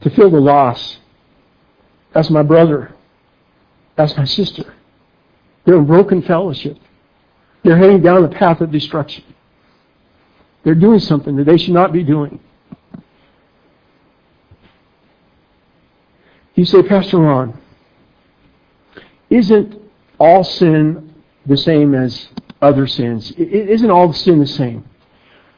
to 0.03 0.11
feel 0.11 0.31
the 0.31 0.41
loss. 0.41 0.99
That's 2.13 2.31
my 2.31 2.43
brother. 2.43 2.95
That's 3.97 4.17
my 4.17 4.25
sister. 4.25 4.75
They're 5.65 5.77
in 5.77 5.87
broken 5.87 6.23
fellowship. 6.23 6.77
They're 7.63 7.79
heading 7.79 8.03
down 8.03 8.23
the 8.23 8.29
path 8.29 8.61
of 8.61 8.71
destruction. 8.71 9.25
They're 10.65 10.75
doing 10.75 11.01
something 11.01 11.37
that 11.37 11.45
they 11.45 11.57
should 11.57 11.75
not 11.75 11.93
be 11.93 12.03
doing. 12.03 12.41
You 16.55 16.65
say, 16.65 16.83
Pastor 16.83 17.19
Ron, 17.19 17.59
isn't 19.31 19.81
all 20.19 20.45
sin 20.45 21.15
the 21.47 21.57
same 21.57 21.95
as 21.95 22.29
other 22.61 22.87
sins. 22.87 23.33
Isn't 23.33 23.91
all 23.91 24.13
sin 24.13 24.39
the 24.39 24.47
same. 24.47 24.85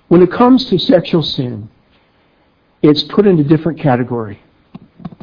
When 0.09 0.23
it 0.23 0.31
comes 0.31 0.67
to 0.67 0.79
sexual 0.79 1.23
sin, 1.23 1.69
it's 2.85 3.03
put 3.05 3.27
in 3.27 3.41
a 3.41 3.45
different 3.45 3.81
category. 3.81 4.43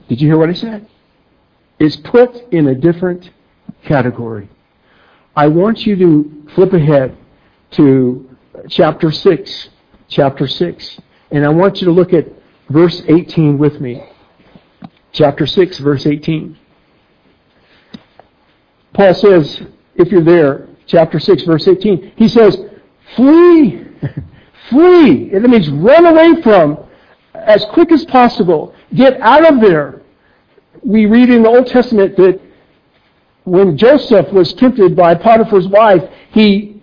Did 0.10 0.20
you 0.20 0.28
hear 0.28 0.38
what 0.38 0.50
I 0.50 0.54
said? 0.54 0.88
It's 1.80 1.96
put 1.96 2.52
in 2.52 2.68
a 2.68 2.74
different 2.74 3.30
category. 3.86 4.50
I 5.36 5.48
want 5.48 5.86
you 5.86 5.96
to 5.96 6.48
flip 6.56 6.74
ahead 6.74 7.16
to 7.72 8.36
chapter 8.68 9.12
6. 9.12 9.70
Chapter 10.08 10.48
6. 10.48 11.00
And 11.30 11.46
I 11.46 11.50
want 11.50 11.82
you 11.82 11.86
to 11.86 11.92
look 11.92 12.14
at 12.14 12.26
verse 12.70 13.04
18 13.08 13.60
with 13.60 13.80
me. 13.80 14.10
Chapter 15.12 15.46
6, 15.46 15.78
verse 15.80 16.08
18. 16.08 16.58
Paul 18.94 19.14
says, 19.14 19.62
if 19.96 20.12
you're 20.12 20.24
there, 20.24 20.68
chapter 20.88 21.20
6, 21.20 21.44
verse 21.44 21.68
18. 21.68 22.14
He 22.16 22.28
says, 22.28 22.58
flee, 23.16 23.86
flee. 24.70 25.30
That 25.30 25.42
means 25.44 25.70
run 25.70 26.08
away 26.08 26.42
from 26.42 26.88
as 27.34 27.66
quick 27.66 27.92
as 27.92 28.06
possible. 28.06 28.74
Get 28.94 29.20
out 29.22 29.52
of 29.52 29.62
there. 29.62 30.02
We 30.84 31.06
read 31.06 31.30
in 31.30 31.44
the 31.44 31.50
Old 31.50 31.68
Testament 31.68 32.18
that 32.18 32.40
when 33.44 33.78
Joseph 33.78 34.32
was 34.32 34.54
tempted 34.54 34.96
by 34.96 35.16
Potiphar's 35.16 35.68
wife, 35.68 36.04
he, 36.32 36.82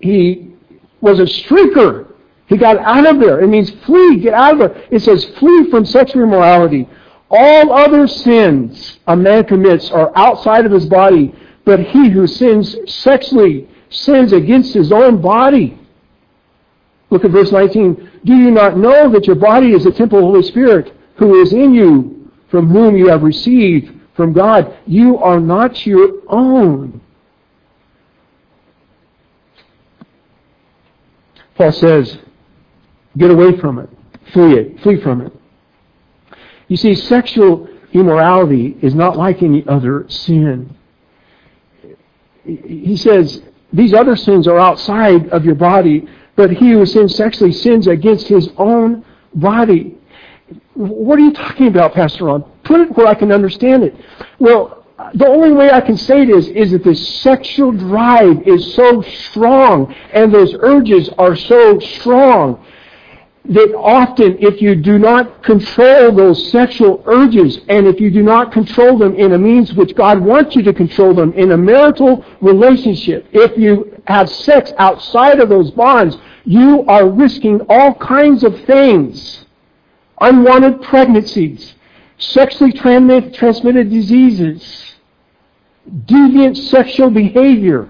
he 0.00 0.54
was 1.00 1.18
a 1.18 1.24
streaker. 1.24 2.12
He 2.46 2.56
got 2.56 2.78
out 2.78 3.06
of 3.06 3.20
there. 3.20 3.40
It 3.40 3.48
means 3.48 3.70
flee, 3.84 4.20
get 4.20 4.34
out 4.34 4.54
of 4.54 4.58
there. 4.58 4.84
It 4.90 5.00
says 5.00 5.24
flee 5.38 5.70
from 5.70 5.84
sexual 5.84 6.22
immorality. 6.22 6.88
All 7.30 7.72
other 7.72 8.06
sins 8.06 8.98
a 9.06 9.14
man 9.14 9.44
commits 9.44 9.90
are 9.90 10.10
outside 10.16 10.64
of 10.64 10.72
his 10.72 10.86
body, 10.86 11.34
but 11.64 11.80
he 11.80 12.08
who 12.08 12.26
sins 12.26 12.74
sexually 12.86 13.68
sins 13.90 14.32
against 14.32 14.72
his 14.72 14.92
own 14.92 15.20
body. 15.20 15.78
Look 17.10 17.24
at 17.24 17.30
verse 17.30 17.50
19. 17.50 18.20
Do 18.24 18.34
you 18.34 18.50
not 18.50 18.76
know 18.76 19.10
that 19.10 19.26
your 19.26 19.36
body 19.36 19.72
is 19.72 19.86
a 19.86 19.90
temple 19.90 20.18
of 20.18 20.22
the 20.22 20.26
Holy 20.28 20.42
Spirit 20.42 20.94
who 21.16 21.40
is 21.40 21.52
in 21.52 21.72
you, 21.74 22.30
from 22.50 22.68
whom 22.68 22.96
you 22.96 23.08
have 23.08 23.22
received 23.22 23.92
from 24.14 24.32
God? 24.32 24.76
You 24.86 25.18
are 25.18 25.40
not 25.40 25.86
your 25.86 26.22
own. 26.28 27.00
Paul 31.54 31.72
says, 31.72 32.18
get 33.16 33.30
away 33.30 33.58
from 33.58 33.78
it. 33.78 33.88
Flee 34.32 34.54
it. 34.54 34.80
Flee 34.80 35.00
from 35.00 35.22
it. 35.22 35.32
You 36.68 36.76
see, 36.76 36.94
sexual 36.94 37.68
immorality 37.92 38.76
is 38.82 38.94
not 38.94 39.16
like 39.16 39.42
any 39.42 39.66
other 39.66 40.04
sin. 40.08 40.76
He 42.44 42.96
says, 42.96 43.42
these 43.72 43.92
other 43.92 44.16
sins 44.16 44.46
are 44.46 44.58
outside 44.58 45.28
of 45.30 45.44
your 45.44 45.54
body, 45.54 46.06
but 46.38 46.52
he 46.52 46.70
who 46.70 46.86
sins 46.86 47.16
sexually 47.16 47.50
sins 47.50 47.88
against 47.88 48.28
his 48.28 48.48
own 48.58 49.04
body. 49.34 49.98
What 50.74 51.18
are 51.18 51.22
you 51.22 51.32
talking 51.32 51.66
about, 51.66 51.94
Pastor 51.94 52.26
Ron? 52.26 52.44
Put 52.62 52.80
it 52.80 52.96
where 52.96 53.08
I 53.08 53.14
can 53.14 53.32
understand 53.32 53.82
it. 53.82 53.96
Well, 54.38 54.86
the 55.14 55.26
only 55.26 55.52
way 55.52 55.72
I 55.72 55.80
can 55.80 55.96
say 55.96 56.22
it 56.22 56.30
is, 56.30 56.46
is 56.46 56.70
that 56.70 56.84
the 56.84 56.94
sexual 56.94 57.72
drive 57.72 58.46
is 58.46 58.72
so 58.74 59.02
strong 59.02 59.92
and 60.12 60.32
those 60.32 60.54
urges 60.60 61.08
are 61.18 61.34
so 61.34 61.80
strong 61.80 62.64
that 63.46 63.74
often 63.74 64.36
if 64.38 64.62
you 64.62 64.76
do 64.76 64.98
not 64.98 65.42
control 65.42 66.12
those 66.12 66.50
sexual 66.52 67.02
urges 67.06 67.58
and 67.68 67.86
if 67.86 67.98
you 67.98 68.10
do 68.10 68.22
not 68.22 68.52
control 68.52 68.96
them 68.96 69.14
in 69.16 69.32
a 69.32 69.38
means 69.38 69.72
which 69.72 69.94
God 69.96 70.20
wants 70.20 70.54
you 70.54 70.62
to 70.62 70.72
control 70.72 71.14
them 71.14 71.32
in 71.32 71.50
a 71.50 71.56
marital 71.56 72.24
relationship, 72.40 73.26
if 73.32 73.56
you 73.58 73.97
have 74.08 74.30
sex 74.30 74.72
outside 74.78 75.38
of 75.38 75.50
those 75.50 75.70
bonds, 75.72 76.16
you 76.44 76.82
are 76.88 77.06
risking 77.06 77.60
all 77.68 77.94
kinds 77.94 78.42
of 78.42 78.58
things. 78.64 79.44
Unwanted 80.18 80.80
pregnancies, 80.80 81.74
sexually 82.16 82.72
transmitted 82.72 83.90
diseases, 83.90 84.94
deviant 86.06 86.56
sexual 86.56 87.10
behavior. 87.10 87.86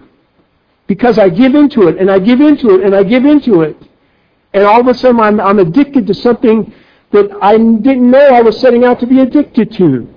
Because 0.89 1.21
I 1.21 1.29
give 1.29 1.55
into 1.55 1.87
it 1.87 1.99
and 1.99 2.11
I 2.11 2.19
give 2.19 2.41
into 2.41 2.75
it 2.75 2.85
and 2.85 2.97
I 2.97 3.05
give 3.05 3.25
into 3.25 3.63
it. 3.63 3.77
And 4.53 4.65
all 4.65 4.81
of 4.81 4.89
a 4.89 4.95
sudden 4.95 5.21
I'm, 5.21 5.41
I'm 5.41 5.61
addicted 5.61 6.09
to 6.09 6.15
something 6.15 6.75
that 7.13 7.31
I 7.41 7.57
didn't 7.57 8.11
know 8.11 8.19
I 8.19 8.43
was 8.43 8.59
setting 8.59 8.85
out 8.85 8.99
to 9.01 9.07
be 9.07 9.21
addicted 9.21 9.71
to. 9.75 10.13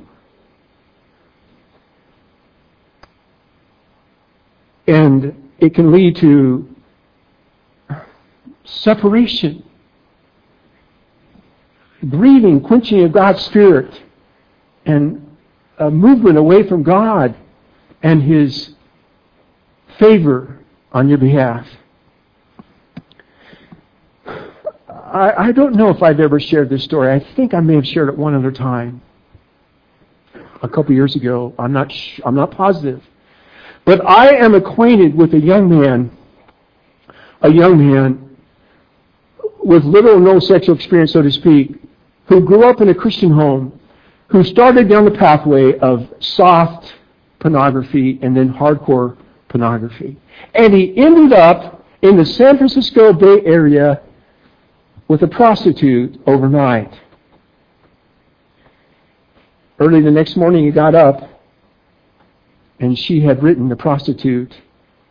And 4.88 5.40
it 5.62 5.75
can 5.75 5.91
lead 5.91 6.15
to 6.18 6.68
separation, 8.65 9.63
grieving, 12.10 12.60
quenching 12.60 13.03
of 13.03 13.12
God's 13.12 13.44
Spirit, 13.46 14.01
and 14.86 15.38
a 15.77 15.91
movement 15.91 16.38
away 16.38 16.68
from 16.68 16.82
God 16.82 17.36
and 18.01 18.24
His 18.24 18.74
favor 20.00 20.60
on 20.91 21.08
your 21.08 21.20
behalf. 21.20 21.68
I, 24.88 25.34
I 25.38 25.51
don't 25.51 25.75
know 25.75 25.89
if 25.89 26.01
I've 26.01 26.20
ever 26.20 26.39
shared 26.39 26.70
this 26.70 26.84
story. 26.84 27.12
I 27.12 27.20
think 27.36 27.53
I 27.53 27.60
may 27.60 27.75
have 27.75 27.86
shared 27.88 28.10
it 28.10 28.18
one 28.18 28.34
other 28.34 28.51
time, 28.51 29.01
a 30.63 30.68
couple 30.68 30.96
years 30.96 31.15
ago. 31.15 31.53
I'm 31.60 31.72
not. 31.72 31.91
Sh- 31.91 32.20
I'm 32.25 32.36
not 32.36 32.50
positive, 32.51 33.03
but 33.86 34.06
I 34.06 34.36
am 34.36 34.56
acquainted 34.56 35.16
with 35.16 35.34
a 35.34 35.40
young 35.40 35.70
man, 35.70 36.12
a 37.42 37.52
young 37.52 37.78
man 37.78 38.38
with 39.64 39.84
little 39.84 40.12
or 40.12 40.20
no 40.20 40.40
sexual 40.40 40.76
experience, 40.76 41.14
so 41.14 41.22
to 41.22 41.32
speak, 41.32 41.76
who 42.26 42.42
grew 42.42 42.64
up 42.64 42.82
in 42.82 42.90
a 42.90 42.96
Christian 42.96 43.32
home, 43.32 43.80
who 44.28 44.44
started 44.44 44.90
down 44.90 45.06
the 45.06 45.12
pathway 45.12 45.78
of 45.80 46.08
soft 46.20 46.94
pornography 47.40 48.20
and 48.22 48.36
then 48.36 48.54
hardcore 48.54 49.17
pornography, 49.50 50.17
and 50.56 50.74
he 50.74 50.96
ended 50.98 51.34
up 51.34 51.86
in 52.02 52.17
the 52.17 52.26
San 52.26 52.58
Francisco 52.58 53.13
Bay 53.13 53.41
Area 53.46 54.02
with 55.08 55.22
a 55.24 55.28
prostitute 55.28 56.20
overnight. 56.26 56.94
Early 59.80 60.02
the 60.02 60.12
next 60.12 60.38
morning, 60.38 60.63
he 60.63 60.72
got 60.72 60.96
up, 60.96 61.28
and 62.82 62.98
she 62.98 63.22
had 63.22 63.44
written, 63.44 63.70
the 63.70 63.76
prostitute, 63.76 64.56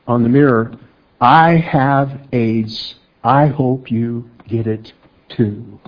on 0.08 0.24
the 0.24 0.28
mirror, 0.28 0.76
I 1.20 1.52
have 1.52 2.26
AIDS. 2.32 2.96
I 3.22 3.46
hope 3.46 3.92
you 3.92 4.28
get 4.48 4.66
it 4.66 4.92
too. 5.28 5.78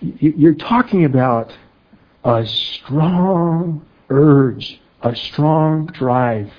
You're 0.00 0.54
talking 0.54 1.04
about 1.04 1.52
a 2.24 2.44
strong 2.44 3.86
urge, 4.10 4.80
a 5.02 5.14
strong 5.14 5.86
drive. 5.86 6.52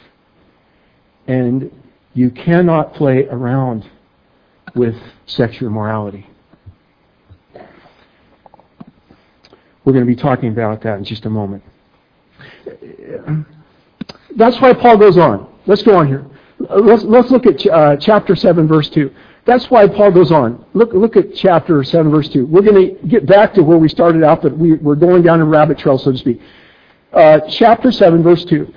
And 1.28 1.70
you 2.14 2.32
cannot 2.32 2.94
play 2.94 3.26
around 3.26 3.90
with 4.78 4.96
sexual 5.26 5.70
morality. 5.70 6.28
We're 9.84 9.94
going 9.94 10.06
to 10.06 10.16
be 10.16 10.16
talking 10.16 10.50
about 10.50 10.82
that 10.82 10.98
in 10.98 11.04
just 11.04 11.26
a 11.26 11.30
moment. 11.30 11.64
That's 14.36 14.60
why 14.60 14.74
Paul 14.74 14.98
goes 14.98 15.18
on. 15.18 15.48
Let's 15.66 15.84
go 15.84 15.98
on 15.98 16.08
here. 16.08 16.26
Let's, 16.60 17.04
let's 17.04 17.32
look 17.32 17.46
at 17.46 17.66
uh, 17.66 17.98
chapter 17.98 18.36
7, 18.36 18.68
verse 18.68 18.90
2. 18.90 19.14
That's 19.46 19.70
why 19.70 19.88
Paul 19.88 20.12
goes 20.12 20.32
on. 20.32 20.66
Look, 20.74 20.94
look 20.94 21.16
at 21.16 21.34
chapter 21.36 21.84
7, 21.84 22.12
verse 22.12 22.28
2. 22.30 22.46
We're 22.46 22.62
going 22.62 22.98
to 22.98 23.08
get 23.08 23.26
back 23.26 23.54
to 23.54 23.64
where 23.64 23.78
we 23.78 23.88
started 23.88 24.24
out, 24.24 24.42
but 24.42 24.58
we, 24.58 24.74
we're 24.74 24.96
going 24.96 25.24
down 25.24 25.40
a 25.40 25.46
rabbit 25.46 25.78
trail, 25.78 25.98
so 25.98 26.12
to 26.12 26.18
speak 26.18 26.42
uh, 27.14 27.40
chapter 27.50 27.92
7, 27.92 28.24
verse 28.24 28.46
2. 28.46 28.74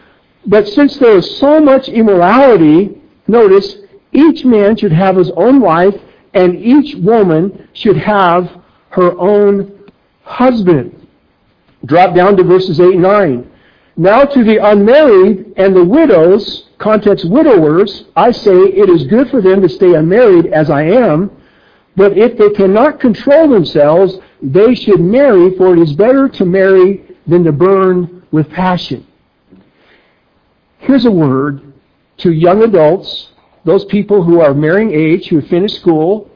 But 0.47 0.67
since 0.69 0.97
there 0.97 1.17
is 1.19 1.39
so 1.39 1.61
much 1.61 1.89
immorality, 1.89 3.01
notice, 3.27 3.77
each 4.13 4.45
man 4.45 4.77
should 4.77 4.93
have 4.93 5.17
his 5.17 5.31
own 5.33 5.61
wife, 5.61 5.95
and 6.35 6.57
each 6.57 6.95
woman 6.97 7.69
should 7.73 7.97
have 7.97 8.61
her 8.91 9.19
own 9.19 9.91
husband. 10.23 11.07
Drop 11.85 12.15
down 12.15 12.37
to 12.37 12.45
verses 12.45 12.81
8 12.81 12.95
and 12.95 13.03
9. 13.03 13.51
Now 13.97 14.25
to 14.25 14.45
the 14.45 14.65
unmarried 14.65 15.55
and 15.57 15.75
the 15.75 15.85
widows, 15.85 16.71
context 16.79 17.29
widowers, 17.29 18.05
I 18.17 18.31
say 18.31 18.53
it 18.53 18.89
is 18.89 19.05
good 19.05 19.31
for 19.31 19.41
them 19.41 19.61
to 19.63 19.69
stay 19.69 19.95
unmarried 19.95 20.47
as 20.47 20.71
I 20.71 20.83
am, 20.83 21.31
but 21.97 22.17
if 22.17 22.39
they 22.39 22.51
cannot 22.51 23.01
control 23.01 23.49
themselves, 23.49 24.17
they 24.43 24.75
should 24.75 25.01
marry, 25.01 25.57
for 25.57 25.75
it 25.75 25.81
is 25.81 25.93
better 25.93 26.29
to 26.29 26.45
marry 26.45 27.05
than 27.27 27.45
to 27.45 27.53
burn 27.53 28.23
with 28.31 28.49
passion. 28.51 29.07
Here's 30.79 31.05
a 31.05 31.11
word 31.11 31.75
to 32.19 32.33
young 32.33 32.63
adults, 32.63 33.29
those 33.65 33.85
people 33.87 34.23
who 34.23 34.41
are 34.41 34.55
marrying 34.55 34.93
age, 34.93 35.29
who 35.29 35.41
have 35.41 35.49
finished 35.49 35.77
school, 35.77 36.31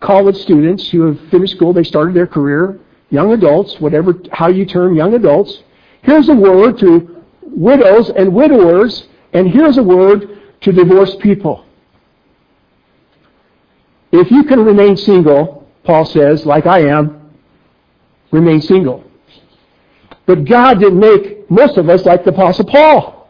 college 0.00 0.36
students 0.36 0.88
who 0.90 1.02
have 1.02 1.20
finished 1.30 1.54
school, 1.54 1.72
they 1.72 1.84
started 1.84 2.14
their 2.14 2.26
career, 2.26 2.80
young 3.10 3.32
adults, 3.32 3.78
whatever, 3.80 4.14
how 4.32 4.48
you 4.48 4.64
term 4.64 4.96
young 4.96 5.14
adults. 5.14 5.62
Here's 6.02 6.28
a 6.28 6.34
word 6.34 6.78
to 6.78 7.22
widows 7.42 8.10
and 8.10 8.32
widowers, 8.32 9.06
and 9.32 9.48
here's 9.48 9.76
a 9.76 9.82
word 9.82 10.40
to 10.62 10.72
divorced 10.72 11.18
people. 11.20 11.64
If 14.12 14.30
you 14.30 14.44
can 14.44 14.64
remain 14.64 14.96
single, 14.96 15.68
Paul 15.84 16.04
says, 16.04 16.46
like 16.46 16.66
I 16.66 16.80
am, 16.88 17.30
remain 18.30 18.60
single. 18.60 19.04
But 20.26 20.44
God 20.44 20.80
didn't 20.80 21.00
make 21.00 21.50
most 21.50 21.76
of 21.76 21.88
us 21.88 22.04
like 22.04 22.24
the 22.24 22.30
Apostle 22.30 22.64
Paul. 22.64 23.28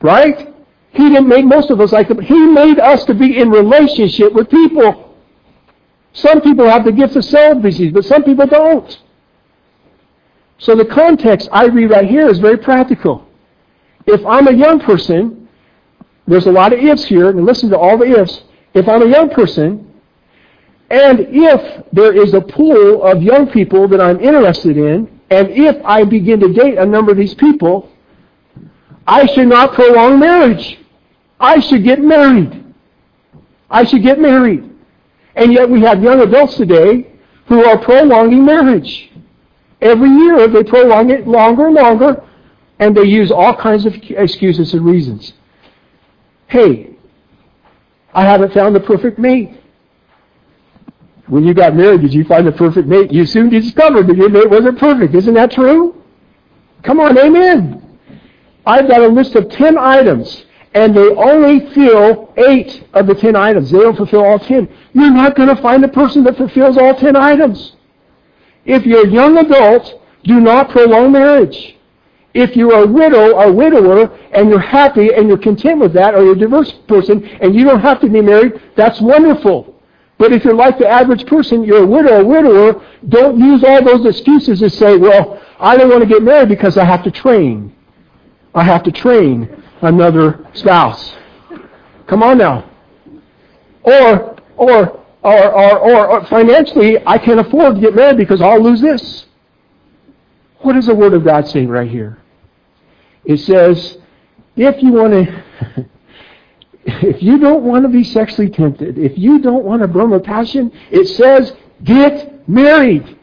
Right? 0.00 0.53
He 0.94 1.08
didn't 1.08 1.28
make 1.28 1.44
most 1.44 1.70
of 1.70 1.80
us 1.80 1.92
like 1.92 2.08
the 2.08 2.22
He 2.22 2.38
made 2.46 2.78
us 2.78 3.04
to 3.04 3.14
be 3.14 3.38
in 3.38 3.50
relationship 3.50 4.32
with 4.32 4.48
people. 4.48 5.16
Some 6.12 6.40
people 6.40 6.66
have 6.66 6.84
the 6.84 6.92
gift 6.92 7.16
of 7.16 7.24
celibacy, 7.24 7.90
but 7.90 8.04
some 8.04 8.22
people 8.22 8.46
don't. 8.46 9.00
So 10.58 10.76
the 10.76 10.84
context 10.84 11.48
I 11.52 11.66
read 11.66 11.90
right 11.90 12.08
here 12.08 12.28
is 12.28 12.38
very 12.38 12.56
practical. 12.56 13.26
If 14.06 14.24
I'm 14.24 14.46
a 14.46 14.52
young 14.52 14.78
person, 14.78 15.48
there's 16.28 16.46
a 16.46 16.52
lot 16.52 16.72
of 16.72 16.78
ifs 16.78 17.04
here, 17.04 17.30
and 17.30 17.44
listen 17.44 17.70
to 17.70 17.78
all 17.78 17.98
the 17.98 18.20
ifs. 18.20 18.44
If 18.72 18.88
I'm 18.88 19.02
a 19.02 19.08
young 19.08 19.30
person, 19.30 19.92
and 20.90 21.26
if 21.28 21.86
there 21.92 22.12
is 22.12 22.34
a 22.34 22.40
pool 22.40 23.02
of 23.02 23.20
young 23.20 23.50
people 23.50 23.88
that 23.88 24.00
I'm 24.00 24.20
interested 24.20 24.76
in, 24.76 25.20
and 25.30 25.50
if 25.50 25.84
I 25.84 26.04
begin 26.04 26.38
to 26.40 26.52
date 26.52 26.78
a 26.78 26.86
number 26.86 27.10
of 27.10 27.18
these 27.18 27.34
people, 27.34 27.90
I 29.06 29.26
should 29.26 29.48
not 29.48 29.74
prolong 29.74 30.20
marriage. 30.20 30.78
I 31.40 31.60
should 31.60 31.84
get 31.84 32.00
married. 32.00 32.64
I 33.70 33.84
should 33.84 34.02
get 34.02 34.18
married. 34.18 34.70
And 35.34 35.52
yet 35.52 35.68
we 35.68 35.80
have 35.82 36.02
young 36.02 36.20
adults 36.20 36.56
today 36.56 37.12
who 37.46 37.64
are 37.64 37.78
prolonging 37.78 38.44
marriage. 38.44 39.10
every 39.80 40.08
year 40.08 40.48
they 40.48 40.64
prolong 40.64 41.10
it 41.10 41.28
longer 41.28 41.66
and 41.66 41.74
longer, 41.74 42.22
and 42.78 42.96
they 42.96 43.04
use 43.04 43.30
all 43.30 43.54
kinds 43.54 43.84
of 43.86 43.94
excuses 43.94 44.72
and 44.74 44.84
reasons. 44.84 45.32
Hey, 46.46 46.96
I 48.12 48.22
haven't 48.24 48.52
found 48.54 48.74
the 48.74 48.80
perfect 48.80 49.18
mate. 49.18 49.60
When 51.26 51.44
you 51.44 51.54
got 51.54 51.74
married, 51.74 52.02
did 52.02 52.12
you 52.14 52.24
find 52.24 52.46
the 52.46 52.52
perfect 52.52 52.86
mate? 52.86 53.12
You 53.12 53.26
soon 53.26 53.48
discovered 53.48 54.06
that 54.08 54.16
your 54.16 54.28
mate 54.28 54.48
wasn't 54.50 54.78
perfect. 54.78 55.14
Isn't 55.14 55.34
that 55.34 55.50
true? 55.52 56.02
Come 56.82 57.00
on, 57.00 57.18
amen. 57.18 57.98
I've 58.66 58.88
got 58.88 59.02
a 59.02 59.08
list 59.08 59.34
of 59.34 59.50
10 59.50 59.78
items, 59.78 60.44
and 60.74 60.94
they 60.94 61.08
only 61.14 61.72
fill 61.72 62.34
8 62.36 62.88
of 62.94 63.06
the 63.06 63.14
10 63.14 63.36
items. 63.36 63.70
They 63.70 63.78
don't 63.78 63.96
fulfill 63.96 64.24
all 64.24 64.40
10. 64.40 64.68
You're 64.92 65.10
not 65.10 65.36
going 65.36 65.54
to 65.54 65.62
find 65.62 65.84
a 65.84 65.88
person 65.88 66.24
that 66.24 66.36
fulfills 66.36 66.76
all 66.76 66.94
10 66.96 67.14
items. 67.14 67.76
If 68.64 68.84
you're 68.84 69.06
a 69.06 69.10
young 69.10 69.38
adult, 69.38 70.02
do 70.24 70.40
not 70.40 70.70
prolong 70.70 71.12
marriage. 71.12 71.76
If 72.34 72.56
you're 72.56 72.82
a 72.82 72.86
widow 72.86 73.34
or 73.34 73.52
widower 73.52 74.12
and 74.32 74.48
you're 74.48 74.58
happy 74.58 75.14
and 75.14 75.28
you're 75.28 75.38
content 75.38 75.78
with 75.78 75.92
that, 75.92 76.16
or 76.16 76.24
you're 76.24 76.32
a 76.32 76.38
diverse 76.38 76.72
person 76.88 77.24
and 77.40 77.54
you 77.54 77.64
don't 77.64 77.80
have 77.80 78.00
to 78.00 78.08
be 78.08 78.20
married, 78.20 78.60
that's 78.76 79.00
wonderful. 79.00 79.72
But 80.18 80.32
if 80.32 80.44
you're 80.44 80.54
like 80.54 80.78
the 80.78 80.88
average 80.88 81.26
person, 81.26 81.62
you're 81.62 81.84
a 81.84 81.86
widow 81.86 82.20
or 82.20 82.24
widower, 82.24 82.84
don't 83.08 83.38
use 83.38 83.62
all 83.62 83.84
those 83.84 84.04
excuses 84.06 84.58
to 84.58 84.70
say, 84.70 84.96
well, 84.96 85.40
I 85.60 85.76
don't 85.76 85.88
want 85.88 86.02
to 86.02 86.08
get 86.08 86.22
married 86.22 86.48
because 86.48 86.76
I 86.76 86.84
have 86.84 87.04
to 87.04 87.12
train. 87.12 87.72
I 88.54 88.64
have 88.64 88.82
to 88.84 88.92
train 88.92 89.63
another 89.82 90.46
spouse. 90.54 91.14
Come 92.06 92.22
on 92.22 92.38
now. 92.38 92.70
Or, 93.82 94.36
or, 94.56 95.04
or, 95.22 95.52
or, 95.52 95.78
or, 95.78 96.06
or 96.08 96.26
financially, 96.26 96.98
I 97.06 97.18
can't 97.18 97.40
afford 97.40 97.76
to 97.76 97.80
get 97.80 97.94
married 97.94 98.16
because 98.16 98.40
I'll 98.40 98.62
lose 98.62 98.80
this. 98.80 99.26
What 100.58 100.74
does 100.74 100.86
the 100.86 100.94
Word 100.94 101.14
of 101.14 101.24
God 101.24 101.46
say 101.48 101.66
right 101.66 101.90
here? 101.90 102.18
It 103.24 103.38
says, 103.38 103.98
if 104.56 104.82
you 104.82 104.92
want 104.92 105.12
to, 105.12 105.86
if 106.84 107.22
you 107.22 107.38
don't 107.38 107.64
want 107.64 107.84
to 107.84 107.88
be 107.88 108.04
sexually 108.04 108.50
tempted, 108.50 108.98
if 108.98 109.18
you 109.18 109.40
don't 109.40 109.64
want 109.64 109.82
to 109.82 109.88
burn 109.88 110.10
with 110.10 110.24
passion, 110.24 110.72
it 110.90 111.06
says, 111.06 111.54
get 111.82 112.48
married. 112.48 113.18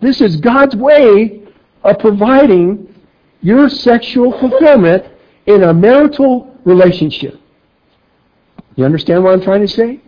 This 0.00 0.20
is 0.20 0.36
God's 0.36 0.76
way 0.76 1.42
of 1.82 1.98
providing 1.98 2.94
your 3.40 3.68
sexual 3.68 4.38
fulfillment 4.38 5.04
in 5.46 5.62
a 5.64 5.74
marital 5.74 6.56
relationship. 6.64 7.40
You 8.76 8.84
understand 8.84 9.22
what 9.22 9.32
I'm 9.32 9.42
trying 9.42 9.60
to 9.60 9.68
say? 9.68 10.00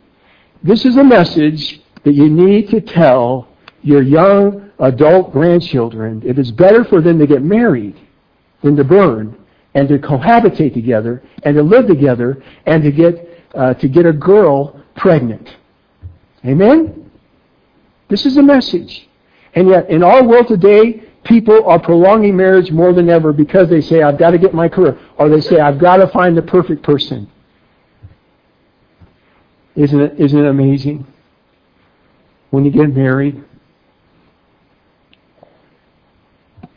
This 0.62 0.84
is 0.84 0.96
a 0.96 1.04
message 1.04 1.80
that 2.04 2.14
you 2.14 2.28
need 2.28 2.68
to 2.70 2.80
tell 2.80 3.48
your 3.82 4.02
young 4.02 4.70
adult 4.78 5.32
grandchildren. 5.32 6.22
It 6.24 6.38
is 6.38 6.50
better 6.50 6.84
for 6.84 7.00
them 7.00 7.18
to 7.18 7.26
get 7.26 7.42
married 7.42 7.96
than 8.62 8.76
to 8.76 8.84
burn 8.84 9.36
and 9.74 9.88
to 9.88 9.98
cohabitate 9.98 10.74
together 10.74 11.22
and 11.44 11.54
to 11.54 11.62
live 11.62 11.86
together 11.86 12.42
and 12.64 12.82
to 12.82 12.90
get 12.90 13.28
uh, 13.54 13.74
to 13.74 13.88
get 13.88 14.04
a 14.04 14.12
girl 14.12 14.82
pregnant. 14.96 15.56
Amen. 16.44 17.10
This 18.08 18.26
is 18.26 18.36
a 18.36 18.42
message, 18.42 19.08
and 19.54 19.68
yet 19.68 19.88
in 19.88 20.02
our 20.02 20.22
world 20.22 20.48
today, 20.48 21.04
people 21.26 21.64
are 21.66 21.78
prolonging 21.78 22.36
marriage 22.36 22.70
more 22.70 22.92
than 22.92 23.10
ever 23.10 23.32
because 23.32 23.68
they 23.68 23.80
say, 23.80 24.02
"I've 24.02 24.18
got 24.18 24.30
to 24.30 24.38
get 24.38 24.54
my 24.54 24.68
career," 24.68 24.96
or 25.18 25.28
they 25.28 25.40
say, 25.40 25.60
"I've 25.60 25.78
got 25.78 25.96
to 25.98 26.06
find 26.08 26.36
the 26.36 26.42
perfect 26.42 26.82
person." 26.82 27.28
Isn't 29.74 30.00
it, 30.00 30.14
isn't 30.18 30.38
it 30.38 30.48
amazing? 30.48 31.06
When 32.50 32.64
you 32.64 32.70
get 32.70 32.94
married, 32.94 33.44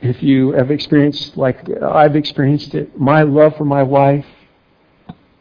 if 0.01 0.21
you 0.23 0.51
have 0.51 0.71
experienced, 0.71 1.37
like 1.37 1.69
I've 1.81 2.15
experienced 2.15 2.75
it, 2.75 2.99
my 2.99 3.21
love 3.21 3.55
for 3.55 3.65
my 3.65 3.83
wife 3.83 4.25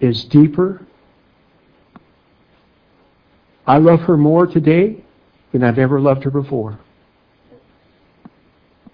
is 0.01 0.25
deeper. 0.25 0.87
I 3.67 3.79
love 3.79 4.01
her 4.03 4.17
more 4.17 4.47
today 4.47 5.05
than 5.53 5.65
I've 5.65 5.79
ever 5.79 6.01
loved 6.01 6.25
her 6.25 6.31
before. 6.31 6.79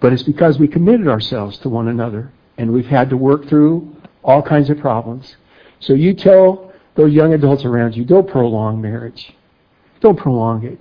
But 0.01 0.13
it's 0.13 0.23
because 0.23 0.59
we 0.59 0.69
committed 0.69 1.09
ourselves 1.09 1.59
to 1.59 1.69
one 1.69 1.89
another 1.89 2.33
and 2.59 2.73
we've 2.73 2.87
had 2.87 3.11
to 3.11 3.17
work 3.17 3.49
through 3.49 3.95
all 4.23 4.43
kinds 4.43 4.71
of 4.71 4.79
problems. 4.79 5.37
So 5.81 5.93
you 5.93 6.15
tell 6.15 6.73
those 6.95 7.13
young 7.13 7.35
adults 7.35 7.65
around 7.65 7.97
you, 7.97 8.05
don't 8.05 8.29
prolong 8.29 8.81
marriage. 8.81 9.35
Don't 10.01 10.17
prolong 10.17 10.65
it. 10.65 10.79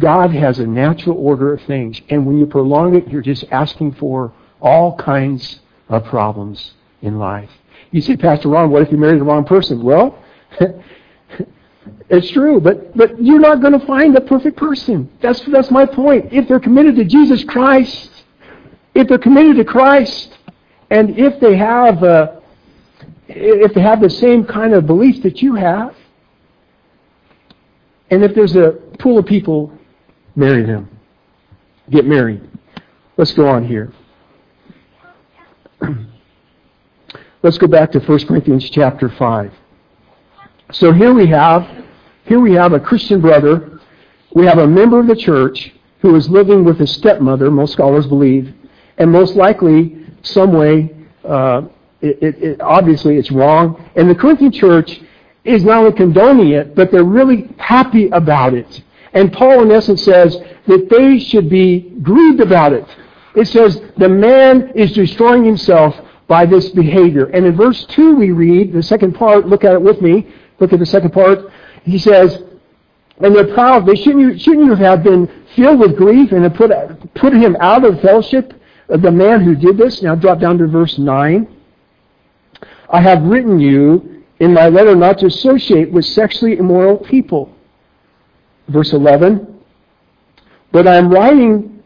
God 0.00 0.32
has 0.32 0.58
a 0.58 0.66
natural 0.66 1.16
order 1.16 1.54
of 1.54 1.62
things, 1.62 2.00
and 2.10 2.26
when 2.26 2.36
you 2.38 2.46
prolong 2.46 2.96
it, 2.96 3.08
you're 3.08 3.22
just 3.22 3.44
asking 3.50 3.94
for 3.94 4.32
all 4.60 4.96
kinds 4.96 5.60
of 5.88 6.04
problems 6.04 6.72
in 7.00 7.18
life. 7.18 7.50
You 7.92 8.00
say, 8.00 8.16
Pastor 8.16 8.48
Ron, 8.48 8.70
what 8.70 8.82
if 8.82 8.90
you 8.90 8.98
marry 8.98 9.18
the 9.18 9.24
wrong 9.24 9.44
person? 9.44 9.82
Well, 9.82 10.18
it's 12.08 12.30
true, 12.30 12.60
but, 12.60 12.96
but 12.96 13.22
you're 13.22 13.38
not 13.38 13.60
going 13.60 13.78
to 13.78 13.86
find 13.86 14.16
the 14.16 14.20
perfect 14.20 14.56
person. 14.56 15.08
That's, 15.20 15.40
that's 15.42 15.70
my 15.70 15.86
point. 15.86 16.32
If 16.32 16.48
they're 16.48 16.60
committed 16.60 16.96
to 16.96 17.04
Jesus 17.04 17.44
Christ, 17.44 18.10
if 18.94 19.08
they're 19.08 19.18
committed 19.18 19.56
to 19.56 19.64
Christ, 19.64 20.38
and 20.90 21.18
if 21.18 21.40
they 21.40 21.56
have 21.56 22.02
uh, 22.02 22.40
if 23.28 23.74
they 23.74 23.80
have 23.80 24.00
the 24.00 24.10
same 24.10 24.44
kind 24.44 24.74
of 24.74 24.86
beliefs 24.86 25.20
that 25.20 25.42
you 25.42 25.54
have, 25.54 25.94
and 28.10 28.22
if 28.22 28.34
there's 28.34 28.56
a 28.56 28.78
pool 28.98 29.18
of 29.18 29.26
people, 29.26 29.72
marry 30.36 30.64
them. 30.64 30.88
Get 31.90 32.06
married. 32.06 32.48
Let's 33.16 33.32
go 33.32 33.46
on 33.48 33.66
here. 33.66 33.92
Let's 37.42 37.58
go 37.58 37.66
back 37.66 37.92
to 37.92 38.00
1 38.00 38.26
Corinthians 38.26 38.70
chapter 38.70 39.08
5. 39.08 39.52
So 40.72 40.92
here 40.92 41.12
we 41.12 41.26
have 41.26 41.84
here 42.26 42.40
we 42.40 42.54
have 42.54 42.72
a 42.72 42.80
Christian 42.80 43.20
brother. 43.20 43.80
We 44.34 44.46
have 44.46 44.58
a 44.58 44.66
member 44.66 44.98
of 44.98 45.06
the 45.06 45.16
church 45.16 45.72
who 46.00 46.16
is 46.16 46.28
living 46.28 46.64
with 46.64 46.78
his 46.78 46.90
stepmother, 46.90 47.50
most 47.50 47.74
scholars 47.74 48.06
believe, 48.06 48.54
and 48.98 49.10
most 49.10 49.36
likely 49.36 50.06
some 50.22 50.52
way 50.52 50.94
uh, 51.24 51.62
it, 52.00 52.22
it, 52.22 52.42
it, 52.42 52.60
obviously 52.60 53.16
it's 53.16 53.30
wrong. 53.30 53.90
And 53.96 54.08
the 54.08 54.14
Corinthian 54.14 54.52
church 54.52 55.00
is 55.44 55.64
not 55.64 55.78
only 55.78 55.92
condoning 55.92 56.50
it, 56.50 56.74
but 56.74 56.90
they're 56.90 57.04
really 57.04 57.48
happy 57.58 58.08
about 58.08 58.54
it. 58.54 58.82
And 59.12 59.32
Paul, 59.32 59.62
in 59.62 59.70
essence, 59.70 60.02
says 60.04 60.36
that 60.66 60.88
they 60.90 61.18
should 61.18 61.48
be 61.48 61.80
grieved 62.02 62.40
about 62.40 62.72
it. 62.72 62.86
It 63.34 63.46
says 63.46 63.80
the 63.96 64.08
man 64.08 64.72
is 64.74 64.92
destroying 64.92 65.44
himself 65.44 65.98
by 66.26 66.46
this 66.46 66.70
behavior. 66.70 67.26
And 67.26 67.46
in 67.46 67.56
verse 67.56 67.84
2 67.86 68.16
we 68.16 68.32
read, 68.32 68.72
the 68.72 68.82
second 68.82 69.14
part, 69.14 69.46
look 69.46 69.64
at 69.64 69.72
it 69.72 69.82
with 69.82 70.00
me, 70.00 70.26
look 70.60 70.72
at 70.72 70.78
the 70.78 70.86
second 70.86 71.12
part. 71.12 71.50
He 71.84 71.98
says, 71.98 72.42
and 73.18 73.34
they're 73.34 73.54
proud. 73.54 73.86
They 73.86 73.94
shouldn't, 73.94 74.40
shouldn't 74.40 74.66
you 74.66 74.74
have 74.74 75.04
been 75.04 75.30
filled 75.54 75.80
with 75.80 75.96
grief 75.96 76.32
and 76.32 76.42
have 76.42 76.54
put, 76.54 76.70
put 77.14 77.32
him 77.32 77.56
out 77.60 77.84
of 77.84 78.00
fellowship, 78.00 78.52
Uh, 78.92 78.96
the 78.96 79.10
man 79.10 79.42
who 79.42 79.54
did 79.54 79.76
this? 79.76 80.02
Now 80.02 80.14
drop 80.14 80.40
down 80.40 80.58
to 80.58 80.66
verse 80.66 80.98
9. 80.98 81.48
I 82.90 83.00
have 83.00 83.22
written 83.22 83.58
you 83.58 84.22
in 84.40 84.52
my 84.52 84.68
letter 84.68 84.94
not 84.94 85.18
to 85.18 85.26
associate 85.26 85.90
with 85.90 86.04
sexually 86.04 86.58
immoral 86.58 86.98
people. 86.98 87.54
Verse 88.68 88.92
11. 88.92 89.62
But 90.72 90.86
I 90.86 90.96
am 90.96 91.10
writing 91.10 91.82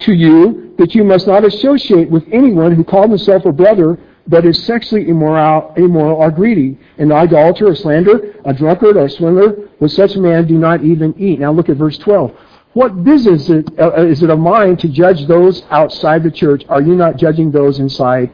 to 0.00 0.12
you 0.12 0.74
that 0.78 0.94
you 0.94 1.04
must 1.04 1.26
not 1.26 1.44
associate 1.44 2.10
with 2.10 2.24
anyone 2.32 2.74
who 2.74 2.84
calls 2.84 3.08
himself 3.08 3.44
a 3.46 3.52
brother 3.52 3.98
but 4.28 4.44
is 4.44 4.62
sexually 4.64 5.08
immoral, 5.08 5.72
immoral 5.76 6.16
or 6.16 6.30
greedy, 6.30 6.76
an 6.98 7.12
idolater, 7.12 7.68
a 7.68 7.76
slanderer, 7.76 8.34
a 8.44 8.52
drunkard, 8.52 8.96
or 8.96 9.04
a 9.04 9.10
swindler. 9.10 9.68
With 9.78 9.92
such 9.92 10.16
a 10.16 10.20
man 10.20 10.46
do 10.46 10.58
not 10.58 10.82
even 10.82 11.14
eat. 11.16 11.38
Now 11.38 11.52
look 11.52 11.68
at 11.68 11.76
verse 11.76 11.98
12. 11.98 12.36
What 12.76 13.04
business 13.04 13.44
is 13.44 13.48
it, 13.48 13.80
uh, 13.80 14.04
is 14.04 14.22
it 14.22 14.28
of 14.28 14.38
mine 14.38 14.76
to 14.76 14.88
judge 14.88 15.26
those 15.26 15.62
outside 15.70 16.22
the 16.22 16.30
church? 16.30 16.62
Are 16.68 16.82
you 16.82 16.94
not 16.94 17.16
judging 17.16 17.50
those 17.50 17.78
inside? 17.78 18.30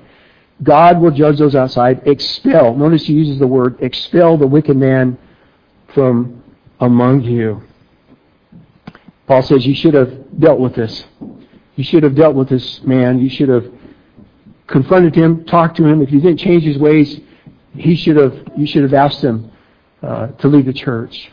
God 0.64 1.00
will 1.00 1.12
judge 1.12 1.38
those 1.38 1.54
outside. 1.54 2.08
Expel. 2.08 2.74
Notice 2.74 3.06
he 3.06 3.12
uses 3.12 3.38
the 3.38 3.46
word 3.46 3.80
expel 3.80 4.36
the 4.36 4.48
wicked 4.48 4.76
man 4.76 5.16
from 5.94 6.42
among 6.80 7.20
you. 7.20 7.62
Paul 9.28 9.42
says 9.42 9.64
you 9.64 9.76
should 9.76 9.94
have 9.94 10.40
dealt 10.40 10.58
with 10.58 10.74
this. 10.74 11.04
You 11.76 11.84
should 11.84 12.02
have 12.02 12.16
dealt 12.16 12.34
with 12.34 12.48
this 12.48 12.82
man. 12.82 13.20
You 13.20 13.30
should 13.30 13.48
have 13.48 13.70
confronted 14.66 15.14
him, 15.14 15.44
talked 15.44 15.76
to 15.76 15.86
him. 15.86 16.02
If 16.02 16.10
you 16.10 16.20
didn't 16.20 16.40
change 16.40 16.64
his 16.64 16.78
ways, 16.78 17.20
he 17.76 17.94
should 17.94 18.16
have. 18.16 18.36
You 18.56 18.66
should 18.66 18.82
have 18.82 18.92
asked 18.92 19.22
him 19.22 19.52
uh, 20.02 20.26
to 20.26 20.48
leave 20.48 20.66
the 20.66 20.72
church. 20.72 21.30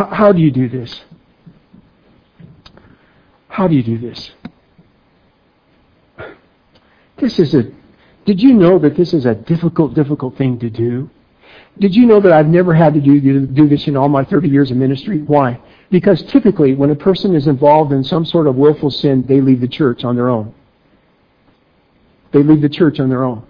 How, 0.00 0.06
how 0.06 0.32
do 0.32 0.40
you 0.40 0.50
do 0.50 0.66
this? 0.66 0.98
How 3.48 3.68
do 3.68 3.74
you 3.74 3.82
do 3.82 3.98
this? 3.98 4.30
This 7.18 7.38
is 7.38 7.54
a, 7.54 7.70
did 8.24 8.40
you 8.40 8.54
know 8.54 8.78
that 8.78 8.96
this 8.96 9.12
is 9.12 9.26
a 9.26 9.34
difficult, 9.34 9.92
difficult 9.92 10.38
thing 10.38 10.58
to 10.60 10.70
do? 10.70 11.10
Did 11.78 11.94
you 11.94 12.06
know 12.06 12.18
that 12.18 12.32
I've 12.32 12.46
never 12.46 12.72
had 12.72 12.94
to 12.94 13.00
do, 13.02 13.46
do 13.46 13.68
this 13.68 13.86
in 13.88 13.94
all 13.94 14.08
my 14.08 14.24
30 14.24 14.48
years 14.48 14.70
of 14.70 14.78
ministry? 14.78 15.20
Why? 15.20 15.60
Because 15.90 16.22
typically, 16.22 16.74
when 16.74 16.88
a 16.88 16.96
person 16.96 17.34
is 17.34 17.46
involved 17.46 17.92
in 17.92 18.02
some 18.02 18.24
sort 18.24 18.46
of 18.46 18.56
willful 18.56 18.90
sin, 18.90 19.22
they 19.28 19.42
leave 19.42 19.60
the 19.60 19.68
church 19.68 20.02
on 20.02 20.16
their 20.16 20.30
own. 20.30 20.54
They 22.32 22.42
leave 22.42 22.62
the 22.62 22.70
church 22.70 23.00
on 23.00 23.10
their 23.10 23.24
own. 23.24 23.46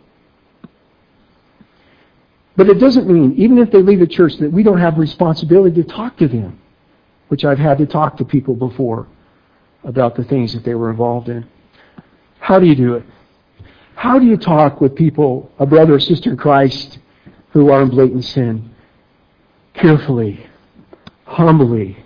But 2.61 2.69
it 2.69 2.79
doesn't 2.79 3.09
mean, 3.09 3.33
even 3.39 3.57
if 3.57 3.71
they 3.71 3.81
leave 3.81 4.01
the 4.01 4.07
church, 4.07 4.37
that 4.37 4.53
we 4.53 4.63
don't 4.63 4.81
have 4.81 4.99
responsibility 4.99 5.83
to 5.83 5.89
talk 5.89 6.19
to 6.19 6.29
them, 6.29 6.61
which 7.29 7.43
I've 7.43 7.59
had 7.59 7.79
to 7.79 7.87
talk 7.87 8.19
to 8.19 8.25
people 8.27 8.55
before 8.55 9.09
about 9.83 10.15
the 10.15 10.25
things 10.25 10.53
that 10.53 10.63
they 10.63 10.75
were 10.75 10.91
involved 10.91 11.31
in. 11.31 11.49
How 12.39 12.59
do 12.59 12.67
you 12.67 12.75
do 12.75 12.97
it? 12.97 13.05
How 13.95 14.19
do 14.19 14.27
you 14.27 14.37
talk 14.37 14.79
with 14.79 14.95
people, 14.95 15.51
a 15.59 15.65
brother 15.65 15.95
or 15.95 16.01
sister 16.01 16.33
in 16.33 16.37
Christ, 16.37 16.99
who 17.53 17.71
are 17.71 17.81
in 17.81 17.89
blatant 17.89 18.27
sin? 18.27 18.75
Carefully, 19.73 20.47
humbly, 21.25 22.05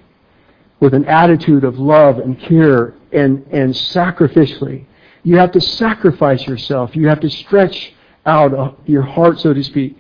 with 0.79 0.95
an 0.95 1.05
attitude 1.07 1.65
of 1.65 1.81
love 1.81 2.19
and 2.19 2.39
care 2.39 2.95
and, 3.11 3.45
and 3.51 3.75
sacrificially. 3.75 4.85
You 5.25 5.37
have 5.37 5.51
to 5.51 5.61
sacrifice 5.61 6.47
yourself. 6.47 6.95
You 6.95 7.09
have 7.09 7.19
to 7.19 7.29
stretch 7.29 7.93
out 8.25 8.55
uh, 8.55 8.71
your 8.87 9.03
heart, 9.03 9.41
so 9.41 9.53
to 9.53 9.65
speak. 9.65 9.99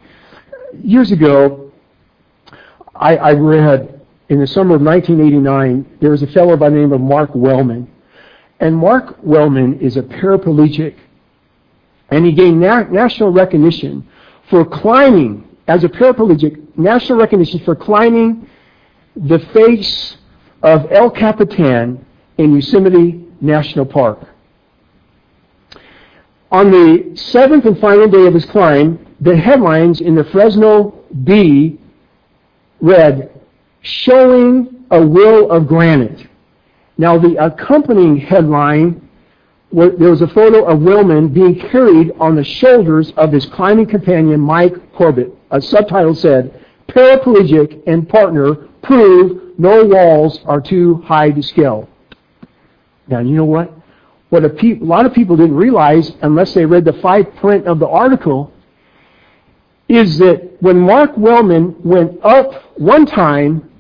Years 0.83 1.13
ago, 1.13 1.73
I, 2.95 3.17
I 3.17 3.33
read 3.33 4.01
in 4.29 4.41
the 4.41 4.47
summer 4.47 4.77
of 4.77 4.83
1989, 4.83 5.99
there 6.01 6.11
was 6.11 6.23
a 6.23 6.27
fellow 6.29 6.57
by 6.57 6.71
the 6.71 6.77
name 6.77 6.93
of 6.93 7.01
Mark 7.01 7.31
Wellman. 7.35 7.91
And 8.61 8.77
Mark 8.77 9.17
Wellman 9.23 9.81
is 9.81 9.97
a 9.97 10.03
paraplegic, 10.03 10.97
and 12.11 12.25
he 12.25 12.33
gained 12.33 12.61
na- 12.61 12.85
national 12.85 13.31
recognition 13.31 14.09
for 14.49 14.65
climbing, 14.65 15.47
as 15.69 15.85
a 15.85 15.89
paraplegic, 15.89 16.77
national 16.79 17.19
recognition 17.19 17.61
for 17.61 17.75
climbing 17.75 18.49
the 19.17 19.39
face 19.53 20.17
of 20.63 20.91
El 20.91 21.11
Capitan 21.11 22.05
in 22.39 22.55
Yosemite 22.55 23.27
National 23.41 23.85
Park. 23.85 24.27
On 26.51 26.71
the 26.71 27.17
seventh 27.17 27.65
and 27.65 27.79
final 27.79 28.09
day 28.09 28.27
of 28.27 28.35
his 28.35 28.45
climb, 28.45 29.05
the 29.25 29.35
headlines 29.35 30.03
in 30.03 30.15
the 30.15 30.25
Fresno 30.25 30.95
Bee 31.25 31.81
read, 32.81 33.31
Showing 33.81 34.85
a 34.91 35.05
Will 35.05 35.51
of 35.51 35.67
Granite. 35.67 36.29
Now, 36.99 37.19
the 37.19 37.43
accompanying 37.43 38.19
headline, 38.19 39.09
there 39.73 40.11
was 40.11 40.21
a 40.21 40.29
photo 40.29 40.65
of 40.67 40.83
Wellman 40.83 41.29
being 41.29 41.59
carried 41.59 42.13
on 42.21 42.37
the 42.37 42.45
shoulders 42.45 43.13
of 43.17 43.33
his 43.33 43.47
climbing 43.47 43.87
companion, 43.87 44.41
Mike 44.41 44.93
Corbett. 44.93 45.35
A 45.51 45.61
subtitle 45.61 46.15
said, 46.15 46.63
Paraplegic 46.89 47.83
and 47.87 48.07
partner 48.07 48.69
prove 48.83 49.59
no 49.59 49.85
walls 49.85 50.41
are 50.45 50.61
too 50.61 50.97
high 51.07 51.31
to 51.31 51.43
scale. 51.43 51.89
Now, 53.09 53.21
you 53.21 53.35
know 53.35 53.47
what? 53.47 53.73
What 54.29 54.45
a, 54.45 54.51
pe- 54.51 54.81
a 54.81 54.85
lot 54.85 55.07
of 55.07 55.15
people 55.15 55.37
didn't 55.37 55.57
realize, 55.57 56.13
unless 56.21 56.53
they 56.53 56.67
read 56.67 56.85
the 56.85 56.93
fine 56.95 57.25
print 57.33 57.67
of 57.67 57.79
the 57.79 57.89
article, 57.89 58.53
is 59.89 60.19
that 60.19 60.57
when 60.61 60.81
Mark 60.81 61.17
Wellman 61.17 61.77
went 61.83 62.19
up 62.25 62.79
one 62.79 63.07
time, 63.07 63.71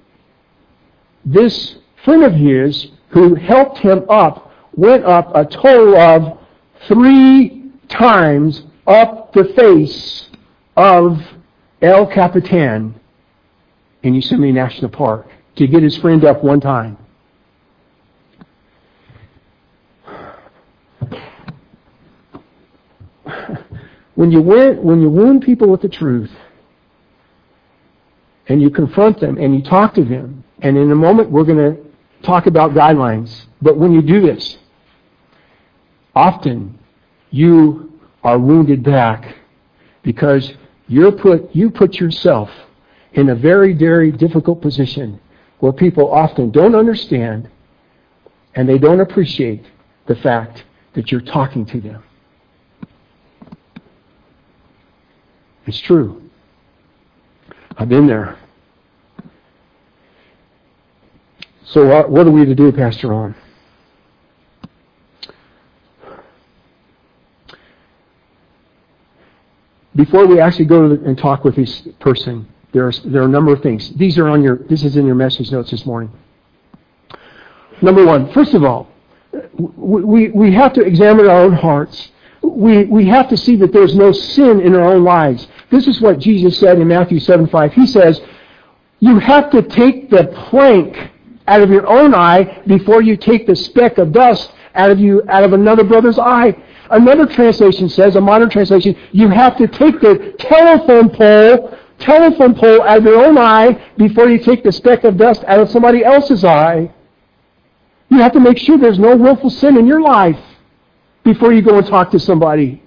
this 1.24 1.76
friend 2.04 2.22
of 2.22 2.34
his 2.34 2.88
who 3.08 3.34
helped 3.34 3.78
him 3.78 4.04
up 4.08 4.52
went 4.74 5.04
up 5.04 5.30
a 5.34 5.44
total 5.44 5.96
of 5.96 6.38
three 6.86 7.70
times 7.88 8.62
up 8.86 9.32
the 9.32 9.44
face 9.56 10.28
of 10.76 11.20
El 11.80 12.06
Capitan 12.06 12.94
in 14.02 14.14
Yosemite 14.14 14.52
National 14.52 14.90
Park 14.90 15.26
to 15.56 15.66
get 15.66 15.82
his 15.82 15.96
friend 15.96 16.24
up 16.24 16.42
one 16.42 16.60
time. 16.60 16.98
When 24.14 24.30
you 24.30 24.40
win, 24.40 24.82
when 24.82 25.00
you 25.00 25.10
wound 25.10 25.42
people 25.42 25.68
with 25.68 25.82
the 25.82 25.88
truth, 25.88 26.30
and 28.48 28.60
you 28.60 28.70
confront 28.70 29.20
them 29.20 29.38
and 29.38 29.54
you 29.54 29.62
talk 29.62 29.94
to 29.94 30.04
them, 30.04 30.44
and 30.60 30.76
in 30.76 30.90
a 30.90 30.94
moment 30.94 31.30
we're 31.30 31.44
going 31.44 31.58
to 31.58 31.84
talk 32.22 32.46
about 32.46 32.72
guidelines. 32.72 33.46
But 33.62 33.76
when 33.76 33.92
you 33.92 34.02
do 34.02 34.20
this, 34.20 34.58
often 36.14 36.78
you 37.30 38.00
are 38.22 38.38
wounded 38.38 38.82
back 38.82 39.36
because 40.02 40.52
you're 40.86 41.12
put, 41.12 41.54
you 41.54 41.70
put 41.70 41.94
yourself 41.94 42.50
in 43.14 43.30
a 43.30 43.34
very, 43.34 43.72
very 43.72 44.12
difficult 44.12 44.60
position 44.60 45.20
where 45.60 45.72
people 45.72 46.10
often 46.12 46.50
don't 46.50 46.74
understand 46.74 47.48
and 48.54 48.68
they 48.68 48.78
don't 48.78 49.00
appreciate 49.00 49.64
the 50.06 50.14
fact 50.16 50.64
that 50.94 51.10
you're 51.10 51.20
talking 51.20 51.64
to 51.66 51.80
them. 51.80 52.02
It's 55.66 55.80
true. 55.80 56.22
I've 57.76 57.88
been 57.88 58.06
there. 58.06 58.38
So 61.64 61.86
what, 61.86 62.10
what 62.10 62.26
are 62.26 62.30
we 62.30 62.44
to 62.44 62.54
do, 62.54 62.70
Pastor 62.70 63.08
Ron? 63.08 63.34
Before 69.96 70.26
we 70.26 70.40
actually 70.40 70.66
go 70.66 70.90
and 70.90 71.16
talk 71.16 71.44
with 71.44 71.56
this 71.56 71.86
person, 72.00 72.48
there 72.72 72.86
are, 72.86 72.92
there 73.04 73.22
are 73.22 73.26
a 73.26 73.28
number 73.28 73.52
of 73.52 73.62
things. 73.62 73.92
These 73.94 74.18
are 74.18 74.28
on 74.28 74.42
your, 74.42 74.58
this 74.68 74.82
is 74.82 74.96
in 74.96 75.06
your 75.06 75.14
message 75.14 75.50
notes 75.52 75.70
this 75.70 75.86
morning. 75.86 76.10
Number 77.80 78.04
one, 78.04 78.32
first 78.32 78.54
of 78.54 78.64
all, 78.64 78.88
we, 79.52 80.28
we 80.30 80.52
have 80.52 80.72
to 80.74 80.82
examine 80.82 81.26
our 81.26 81.42
own 81.42 81.52
hearts. 81.52 82.10
We, 82.42 82.84
we 82.84 83.06
have 83.06 83.28
to 83.30 83.36
see 83.36 83.56
that 83.56 83.72
there's 83.72 83.94
no 83.96 84.12
sin 84.12 84.60
in 84.60 84.74
our 84.74 84.84
own 84.94 85.04
lives. 85.04 85.46
This 85.74 85.88
is 85.88 86.00
what 86.00 86.20
Jesus 86.20 86.56
said 86.60 86.78
in 86.78 86.86
Matthew 86.86 87.18
7 87.18 87.48
5. 87.48 87.72
He 87.72 87.88
says, 87.88 88.20
You 89.00 89.18
have 89.18 89.50
to 89.50 89.60
take 89.60 90.08
the 90.08 90.28
plank 90.48 91.10
out 91.48 91.62
of 91.62 91.68
your 91.68 91.84
own 91.88 92.14
eye 92.14 92.62
before 92.64 93.02
you 93.02 93.16
take 93.16 93.48
the 93.48 93.56
speck 93.56 93.98
of 93.98 94.12
dust 94.12 94.52
out 94.76 94.92
of 94.92 95.00
you 95.00 95.24
out 95.28 95.42
of 95.42 95.52
another 95.52 95.82
brother's 95.82 96.16
eye. 96.16 96.54
Another 96.90 97.26
translation 97.26 97.88
says, 97.88 98.14
a 98.14 98.20
modern 98.20 98.50
translation, 98.50 98.94
you 99.10 99.28
have 99.30 99.56
to 99.56 99.66
take 99.66 100.00
the 100.00 100.36
telephone 100.38 101.10
pole, 101.10 101.76
telephone 101.98 102.54
pole 102.54 102.80
out 102.82 102.98
of 102.98 103.04
your 103.04 103.24
own 103.24 103.36
eye 103.36 103.72
before 103.96 104.28
you 104.28 104.38
take 104.38 104.62
the 104.62 104.70
speck 104.70 105.02
of 105.02 105.16
dust 105.16 105.42
out 105.48 105.58
of 105.58 105.70
somebody 105.70 106.04
else's 106.04 106.44
eye. 106.44 106.88
You 108.10 108.18
have 108.18 108.32
to 108.32 108.40
make 108.40 108.58
sure 108.58 108.78
there's 108.78 109.00
no 109.00 109.16
willful 109.16 109.50
sin 109.50 109.76
in 109.76 109.88
your 109.88 110.02
life 110.02 110.38
before 111.24 111.52
you 111.52 111.62
go 111.62 111.78
and 111.78 111.86
talk 111.86 112.12
to 112.12 112.20
somebody. 112.20 112.83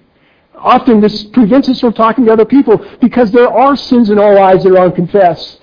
Often 0.57 1.01
this 1.01 1.23
prevents 1.25 1.69
us 1.69 1.79
from 1.79 1.93
talking 1.93 2.25
to 2.25 2.33
other 2.33 2.45
people 2.45 2.83
because 2.99 3.31
there 3.31 3.49
are 3.49 3.75
sins 3.75 4.09
in 4.09 4.17
our 4.17 4.33
lives 4.33 4.63
that 4.63 4.73
are 4.73 4.85
unconfessed. 4.85 5.61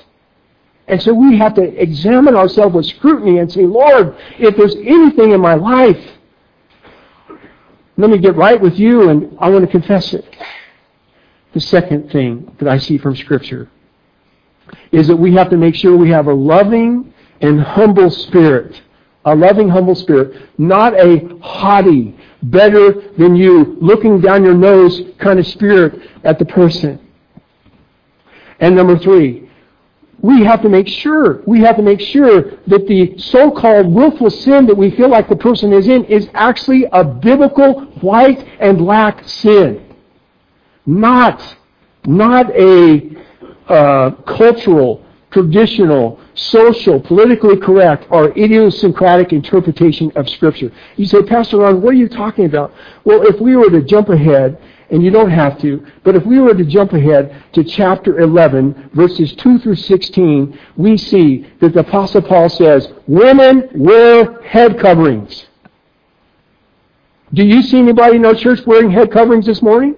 And 0.86 1.02
so 1.02 1.12
we 1.14 1.38
have 1.38 1.54
to 1.54 1.62
examine 1.62 2.36
ourselves 2.36 2.74
with 2.74 2.86
scrutiny 2.86 3.38
and 3.38 3.50
say, 3.50 3.66
Lord, 3.66 4.16
if 4.38 4.56
there's 4.56 4.76
anything 4.76 5.32
in 5.32 5.40
my 5.40 5.54
life, 5.54 6.02
let 7.96 8.10
me 8.10 8.18
get 8.18 8.36
right 8.36 8.60
with 8.60 8.78
you 8.78 9.08
and 9.08 9.36
I 9.40 9.48
want 9.50 9.64
to 9.64 9.70
confess 9.70 10.12
it. 10.12 10.24
The 11.52 11.60
second 11.60 12.10
thing 12.10 12.54
that 12.58 12.68
I 12.68 12.78
see 12.78 12.98
from 12.98 13.16
Scripture 13.16 13.70
is 14.92 15.06
that 15.08 15.16
we 15.16 15.34
have 15.34 15.50
to 15.50 15.56
make 15.56 15.74
sure 15.74 15.96
we 15.96 16.10
have 16.10 16.26
a 16.26 16.34
loving 16.34 17.14
and 17.40 17.60
humble 17.60 18.10
spirit. 18.10 18.80
A 19.24 19.34
loving, 19.34 19.68
humble 19.68 19.94
spirit. 19.94 20.50
Not 20.58 20.94
a 20.94 21.38
haughty, 21.40 22.16
better 22.50 23.12
than 23.18 23.36
you, 23.36 23.76
looking 23.80 24.20
down 24.20 24.44
your 24.44 24.54
nose 24.54 25.02
kind 25.18 25.38
of 25.38 25.46
spirit 25.46 26.00
at 26.24 26.38
the 26.38 26.44
person. 26.44 27.00
And 28.60 28.76
number 28.76 28.98
three, 28.98 29.50
we 30.20 30.42
have 30.44 30.62
to 30.62 30.68
make 30.68 30.88
sure, 30.88 31.42
we 31.46 31.60
have 31.60 31.76
to 31.76 31.82
make 31.82 32.00
sure 32.00 32.52
that 32.66 32.86
the 32.86 33.18
so-called 33.18 33.92
willful 33.92 34.30
sin 34.30 34.66
that 34.66 34.74
we 34.74 34.90
feel 34.90 35.08
like 35.08 35.28
the 35.28 35.36
person 35.36 35.72
is 35.72 35.86
in 35.86 36.04
is 36.06 36.30
actually 36.32 36.86
a 36.92 37.04
biblical 37.04 37.82
white 38.00 38.46
and 38.58 38.78
black 38.78 39.28
sin. 39.28 39.94
Not, 40.86 41.56
not 42.06 42.50
a 42.56 43.16
uh, 43.68 44.10
cultural, 44.26 45.04
traditional, 45.34 46.20
social, 46.34 47.00
politically 47.00 47.56
correct, 47.56 48.06
or 48.08 48.30
idiosyncratic 48.38 49.32
interpretation 49.32 50.12
of 50.14 50.28
Scripture. 50.28 50.70
You 50.96 51.06
say, 51.06 51.24
Pastor 51.24 51.58
Ron, 51.58 51.82
what 51.82 51.90
are 51.90 51.98
you 51.98 52.08
talking 52.08 52.44
about? 52.44 52.72
Well, 53.04 53.26
if 53.26 53.40
we 53.40 53.56
were 53.56 53.68
to 53.68 53.82
jump 53.82 54.10
ahead 54.10 54.62
and 54.90 55.02
you 55.02 55.10
don't 55.10 55.30
have 55.30 55.60
to, 55.60 55.84
but 56.04 56.14
if 56.14 56.24
we 56.24 56.38
were 56.38 56.54
to 56.54 56.64
jump 56.64 56.92
ahead 56.92 57.42
to 57.54 57.64
chapter 57.64 58.20
11, 58.20 58.90
verses 58.94 59.34
2 59.34 59.58
through 59.58 59.74
16, 59.74 60.56
we 60.76 60.96
see 60.96 61.50
that 61.60 61.74
the 61.74 61.80
Apostle 61.80 62.22
Paul 62.22 62.48
says, 62.48 62.92
Women 63.08 63.68
wear 63.74 64.40
head 64.42 64.78
coverings. 64.78 65.46
Do 67.32 67.42
you 67.42 67.60
see 67.62 67.78
anybody 67.78 68.16
in 68.18 68.24
our 68.24 68.36
church 68.36 68.60
wearing 68.66 68.92
head 68.92 69.10
coverings 69.10 69.46
this 69.46 69.60
morning? 69.60 69.96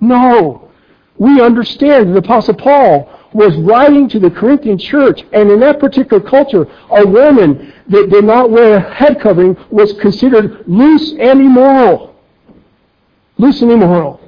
No. 0.00 0.72
we 1.16 1.40
understand 1.40 2.12
the 2.12 2.18
Apostle 2.18 2.54
Paul 2.54 3.21
was 3.32 3.56
writing 3.56 4.08
to 4.10 4.18
the 4.18 4.30
Corinthian 4.30 4.78
church, 4.78 5.22
and 5.32 5.50
in 5.50 5.60
that 5.60 5.80
particular 5.80 6.22
culture, 6.22 6.66
a 6.90 7.06
woman 7.06 7.72
that 7.88 8.10
did 8.10 8.24
not 8.24 8.50
wear 8.50 8.76
a 8.76 8.94
head 8.94 9.20
covering 9.20 9.56
was 9.70 9.92
considered 9.94 10.64
loose 10.66 11.12
and 11.12 11.40
immoral. 11.40 12.14
Loose 13.38 13.62
and 13.62 13.70
immoral. 13.70 14.20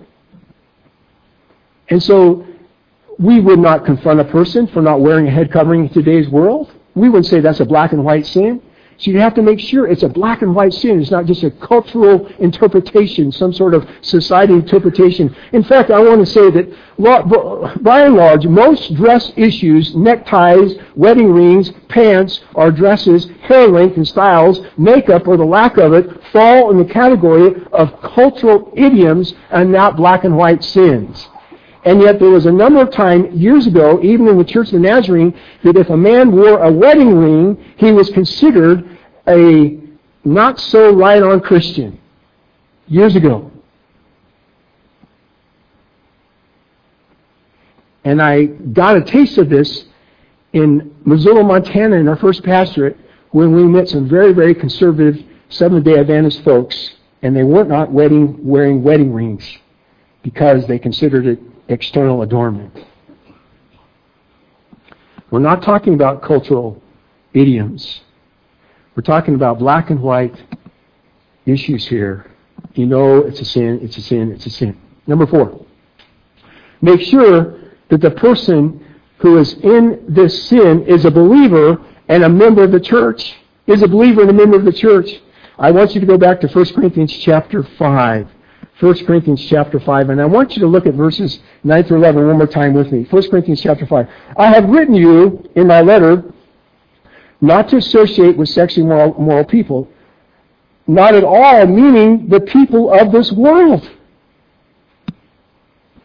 And 1.88 2.02
so, 2.02 2.46
we 3.18 3.40
would 3.40 3.58
not 3.58 3.84
confront 3.84 4.20
a 4.20 4.24
person 4.24 4.66
for 4.66 4.82
not 4.82 5.00
wearing 5.00 5.28
a 5.28 5.30
head 5.30 5.52
covering 5.52 5.84
in 5.84 5.88
today's 5.90 6.28
world. 6.28 6.72
We 6.94 7.08
wouldn't 7.08 7.26
say 7.26 7.40
that's 7.40 7.60
a 7.60 7.64
black 7.64 7.92
and 7.92 8.04
white 8.04 8.26
sin. 8.26 8.60
So 8.98 9.11
you 9.11 9.18
have 9.18 9.35
to 9.35 9.42
make 9.42 9.59
sure 9.59 9.87
it's 9.87 10.04
a 10.04 10.09
black 10.09 10.42
and 10.42 10.54
white 10.54 10.72
sin. 10.72 11.00
It's 11.00 11.11
not 11.11 11.26
just 11.26 11.42
a 11.42 11.50
cultural 11.50 12.26
interpretation, 12.38 13.33
some 13.33 13.52
sort 13.52 13.74
of 13.74 13.88
society 14.02 14.54
interpretation. 14.54 15.35
In 15.52 15.64
fact, 15.64 15.90
I 15.90 16.00
want 16.00 16.20
to 16.20 16.26
say 16.26 16.50
that 16.50 16.72
by 17.83 18.04
and 18.04 18.14
large, 18.14 18.46
most 18.46 18.94
dress 18.94 19.33
issues, 19.37 19.96
neckties, 19.96 20.76
wedding 20.94 21.33
rings, 21.33 21.72
pants, 21.88 22.40
or 22.54 22.70
dresses, 22.70 23.28
hair 23.42 23.66
length 23.66 23.96
and 23.96 24.07
styles, 24.07 24.61
makeup 24.78 25.26
or 25.26 25.37
the 25.37 25.44
lack 25.44 25.76
of 25.76 25.92
it, 25.92 26.22
fall 26.33 26.70
in 26.70 26.78
the 26.78 26.85
category 26.85 27.64
of 27.72 28.00
cultural 28.00 28.72
idioms 28.76 29.35
and 29.50 29.72
not 29.72 29.96
black 29.96 30.24
and 30.24 30.37
white 30.37 30.62
sins. 30.62 31.28
And 31.84 32.00
yet 32.00 32.18
there 32.18 32.30
was 32.30 32.46
a 32.46 32.52
number 32.52 32.80
of 32.80 32.90
times 32.90 33.34
years 33.34 33.66
ago, 33.66 34.00
even 34.02 34.26
in 34.26 34.38
the 34.38 34.44
Church 34.44 34.68
of 34.68 34.72
the 34.72 34.78
Nazarene, 34.78 35.38
that 35.62 35.76
if 35.76 35.90
a 35.90 35.96
man 35.96 36.32
wore 36.32 36.62
a 36.62 36.72
wedding 36.72 37.14
ring, 37.14 37.62
he 37.76 37.92
was 37.92 38.08
considered 38.10 38.98
a 39.28 39.78
not 40.24 40.58
so 40.58 40.94
right 40.94 41.22
on 41.22 41.40
Christian. 41.40 42.00
Years 42.86 43.16
ago. 43.16 43.50
And 48.04 48.20
I 48.20 48.44
got 48.44 48.96
a 48.96 49.02
taste 49.02 49.38
of 49.38 49.48
this 49.48 49.84
in 50.52 50.94
Missoula, 51.04 51.42
Montana 51.42 51.96
in 51.96 52.08
our 52.08 52.16
first 52.16 52.42
pastorate 52.42 52.96
when 53.30 53.54
we 53.54 53.64
met 53.64 53.88
some 53.88 54.08
very, 54.08 54.32
very 54.32 54.54
conservative 54.54 55.22
Seventh 55.48 55.84
day 55.84 55.98
Adventist 55.98 56.42
folks, 56.42 56.94
and 57.22 57.36
they 57.36 57.42
were 57.42 57.64
not 57.64 57.90
wedding, 57.92 58.44
wearing 58.44 58.82
wedding 58.82 59.12
rings 59.12 59.58
because 60.22 60.66
they 60.66 60.78
considered 60.78 61.26
it 61.26 61.38
external 61.68 62.22
adornment. 62.22 62.85
We're 65.31 65.40
not 65.40 65.62
talking 65.62 65.94
about 65.94 66.22
cultural 66.22 66.81
idioms. 67.33 68.03
We're 68.94 69.03
talking 69.03 69.35
about 69.35 69.59
black 69.59 69.90
and 69.90 70.00
white 70.00 70.40
issues 71.46 71.87
here. 71.87 72.31
You 72.74 72.87
know 72.87 73.18
it's 73.18 73.40
a 73.40 73.44
sin, 73.44 73.81
it's 73.83 73.96
a 73.96 74.03
sin, 74.03 74.33
it's 74.33 74.46
a 74.46 74.50
sin. 74.50 74.81
Number 75.07 75.27
four, 75.27 75.64
make 76.81 77.00
sure 77.00 77.59
that 77.88 78.00
the 78.00 78.11
person 78.11 78.85
who 79.18 79.38
is 79.38 79.55
in 79.55 80.05
this 80.09 80.48
sin 80.48 80.85
is 80.87 81.05
a 81.05 81.11
believer 81.11 81.81
and 82.09 82.24
a 82.24 82.29
member 82.29 82.62
of 82.64 82.72
the 82.72 82.81
church. 82.81 83.35
Is 83.66 83.83
a 83.83 83.88
believer 83.88 84.20
and 84.20 84.31
a 84.31 84.35
member 84.35 84.59
of 84.59 84.66
the 84.66 84.72
church. 84.72 85.22
I 85.59 85.70
want 85.70 85.94
you 85.94 86.00
to 86.00 86.07
go 86.07 86.18
back 86.18 86.40
to 86.42 86.48
1 86.48 86.74
Corinthians 86.74 87.12
chapter 87.12 87.62
5. 87.62 88.29
1 88.80 89.06
Corinthians 89.06 89.44
chapter 89.44 89.78
5, 89.78 90.10
and 90.10 90.20
I 90.20 90.24
want 90.24 90.56
you 90.56 90.60
to 90.60 90.66
look 90.66 90.87
at 90.87 90.94
verses 90.94 91.38
9 91.62 91.84
through 91.84 91.98
11 91.98 92.26
one 92.26 92.38
more 92.38 92.46
time 92.46 92.74
with 92.74 92.90
me. 92.90 93.04
1 93.04 93.30
Corinthians 93.30 93.60
chapter 93.62 93.87
5. 93.87 94.08
I 94.37 94.46
have 94.48 94.68
written 94.68 94.94
you 94.94 95.48
in 95.54 95.68
my 95.68 95.80
letter 95.80 96.24
not 97.40 97.68
to 97.68 97.76
associate 97.76 98.37
with 98.37 98.48
sexually 98.48 98.87
moral, 98.87 99.14
moral 99.14 99.44
people, 99.44 99.88
not 100.87 101.14
at 101.14 101.22
all 101.22 101.66
meaning 101.66 102.28
the 102.28 102.40
people 102.40 102.92
of 102.92 103.12
this 103.12 103.30
world 103.32 103.88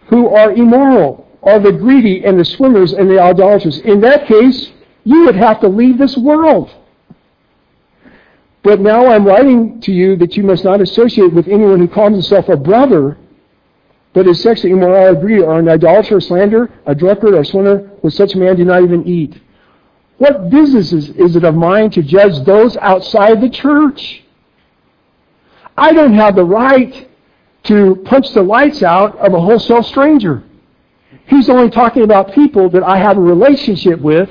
who 0.07 0.29
are 0.29 0.51
immoral, 0.51 1.27
are 1.41 1.59
the 1.59 1.71
greedy 1.71 2.23
and 2.25 2.39
the 2.39 2.45
swimmers 2.45 2.93
and 2.93 3.09
the 3.09 3.19
idolaters. 3.19 3.79
In 3.79 4.01
that 4.01 4.27
case, 4.27 4.71
you 5.05 5.25
would 5.25 5.35
have 5.35 5.59
to 5.61 5.67
leave 5.67 5.97
this 5.97 6.17
world. 6.17 6.69
But 8.63 8.81
now 8.81 9.07
I'm 9.07 9.25
writing 9.25 9.79
to 9.81 9.91
you 9.91 10.15
that 10.17 10.35
you 10.35 10.43
must 10.43 10.63
not 10.63 10.81
associate 10.81 11.33
with 11.33 11.47
anyone 11.47 11.79
who 11.79 11.87
calls 11.87 12.11
himself 12.11 12.49
a 12.49 12.57
brother, 12.57 13.17
but 14.13 14.27
is 14.27 14.41
sexually 14.41 14.73
immoral, 14.73 15.15
or 15.15 15.19
greedy, 15.19 15.41
or 15.41 15.59
an 15.59 15.69
idolater, 15.69 16.17
or 16.17 16.21
slander, 16.21 16.69
a 16.85 16.93
drunkard, 16.93 17.33
or 17.35 17.41
a 17.41 17.45
swindler. 17.45 17.89
With 18.03 18.13
such 18.13 18.33
a 18.33 18.37
man 18.37 18.57
do 18.57 18.65
not 18.65 18.83
even 18.83 19.07
eat. 19.07 19.39
What 20.17 20.49
business 20.49 20.91
is, 20.91 21.09
is 21.11 21.37
it 21.37 21.45
of 21.45 21.55
mine 21.55 21.91
to 21.91 22.01
judge 22.01 22.43
those 22.45 22.75
outside 22.77 23.39
the 23.39 23.49
church? 23.49 24.23
I 25.77 25.93
don't 25.93 26.13
have 26.13 26.35
the 26.35 26.43
right 26.43 27.09
to 27.63 27.95
punch 28.05 28.31
the 28.33 28.41
lights 28.41 28.83
out 28.83 29.17
of 29.17 29.33
a 29.33 29.39
wholesale 29.39 29.83
stranger. 29.83 30.43
He's 31.27 31.49
only 31.49 31.69
talking 31.69 32.03
about 32.03 32.33
people 32.33 32.69
that 32.71 32.83
I 32.83 32.97
have 32.97 33.17
a 33.17 33.21
relationship 33.21 34.01
with. 34.01 34.29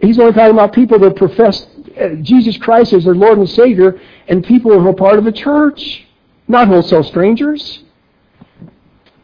He's 0.00 0.18
only 0.20 0.32
talking 0.32 0.54
about 0.54 0.72
people 0.72 0.98
that 1.00 1.16
profess 1.16 1.66
Uh, 1.98 2.08
Jesus 2.20 2.56
Christ 2.58 2.92
as 2.92 3.04
their 3.04 3.14
Lord 3.14 3.38
and 3.38 3.48
Savior 3.48 4.00
and 4.28 4.44
people 4.44 4.78
who 4.78 4.88
are 4.88 4.94
part 4.94 5.18
of 5.18 5.24
the 5.24 5.32
church, 5.32 6.04
not 6.46 6.68
wholesale 6.68 7.02
strangers. 7.02 7.82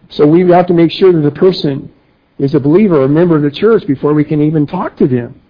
So 0.08 0.26
we 0.26 0.48
have 0.50 0.66
to 0.66 0.74
make 0.74 0.90
sure 0.90 1.12
that 1.12 1.20
the 1.20 1.30
person 1.30 1.92
is 2.38 2.54
a 2.54 2.61
believer 2.61 2.96
or 2.96 3.04
a 3.04 3.08
member 3.08 3.37
of 3.37 3.42
the 3.42 3.50
church 3.50 3.87
before 3.87 4.14
we 4.14 4.24
can 4.24 4.40
even 4.40 4.66
talk 4.66 4.96
to 4.96 5.06
them. 5.06 5.40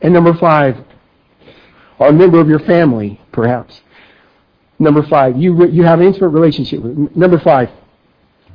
And 0.00 0.12
number 0.12 0.34
five, 0.34 0.76
or 1.98 2.08
a 2.08 2.12
member 2.12 2.40
of 2.40 2.48
your 2.48 2.58
family, 2.60 3.20
perhaps. 3.30 3.80
Number 4.78 5.04
five, 5.04 5.36
you, 5.36 5.66
you 5.68 5.84
have 5.84 6.00
an 6.00 6.06
intimate 6.06 6.30
relationship 6.30 6.82
with. 6.82 7.14
Number 7.16 7.38
five, 7.38 7.70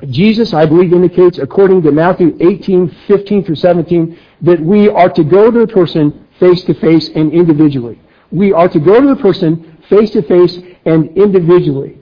Jesus, 0.10 0.54
I 0.54 0.66
believe, 0.66 0.94
indicates, 0.94 1.38
according 1.38 1.82
to 1.84 1.92
Matthew 1.92 2.38
18, 2.40 2.96
15 3.08 3.46
through 3.46 3.56
17, 3.56 4.20
that 4.42 4.60
we 4.60 4.90
are 4.90 5.10
to 5.10 5.24
go 5.24 5.50
to 5.50 5.60
the 5.62 5.68
person 5.68 6.28
face 6.40 6.64
to 6.66 6.74
face 6.76 7.10
and 7.16 7.32
individually. 7.32 8.00
We 8.32 8.54
are 8.54 8.68
to 8.70 8.80
go 8.80 9.00
to 9.00 9.08
the 9.08 9.16
person 9.16 9.78
face 9.90 10.12
to 10.12 10.22
face 10.22 10.60
and 10.86 11.16
individually 11.18 12.02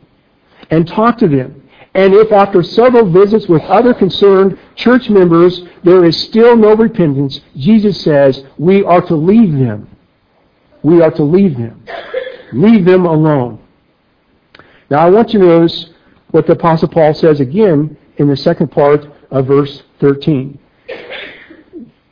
and 0.72 0.88
talk 0.88 1.18
to 1.20 1.28
them. 1.28 1.62
And 1.94 2.14
if 2.14 2.32
after 2.32 2.62
several 2.62 3.10
visits 3.10 3.48
with 3.48 3.62
other 3.64 3.94
concerned 3.94 4.60
church 4.76 5.10
members 5.10 5.64
there 5.84 6.04
is 6.04 6.20
still 6.20 6.56
no 6.56 6.76
repentance, 6.76 7.40
Jesus 7.56 8.02
says 8.02 8.44
we 8.58 8.84
are 8.84 9.02
to 9.02 9.16
leave 9.16 9.54
them. 9.54 9.90
We 10.84 11.02
are 11.02 11.12
to 11.12 11.24
leave 11.24 11.58
them. 11.58 11.86
Leave 12.54 12.86
them 12.86 13.06
alone. 13.06 13.60
Now 14.90 15.00
I 15.00 15.10
want 15.10 15.34
you 15.34 15.40
to 15.40 15.46
notice 15.46 15.90
what 16.32 16.48
the 16.48 16.54
Apostle 16.54 16.90
Paul 16.90 17.14
says 17.14 17.40
again 17.40 17.98
in 18.18 18.28
the 18.28 18.38
second 18.38 18.72
part 18.72 19.06
of 19.32 19.48
verse 19.48 19.84
13. 20.00 20.60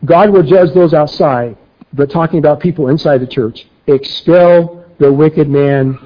God 0.05 0.31
will 0.31 0.43
judge 0.43 0.73
those 0.73 0.93
outside, 0.93 1.57
but 1.93 2.09
talking 2.09 2.39
about 2.39 2.59
people 2.59 2.89
inside 2.89 3.19
the 3.19 3.27
church 3.27 3.67
expel 3.87 4.85
the 4.99 5.11
wicked 5.11 5.49
man 5.49 5.99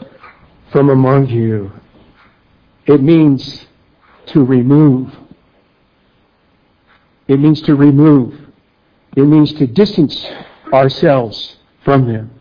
from 0.71 0.89
among 0.89 1.27
you. 1.27 1.71
It 2.85 3.01
means 3.01 3.65
to 4.27 4.43
remove. 4.43 5.13
It 7.27 7.39
means 7.39 7.61
to 7.63 7.75
remove. 7.75 8.33
It 9.15 9.25
means 9.25 9.53
to 9.53 9.67
distance 9.67 10.25
ourselves 10.73 11.57
from 11.83 12.07
them. 12.07 12.31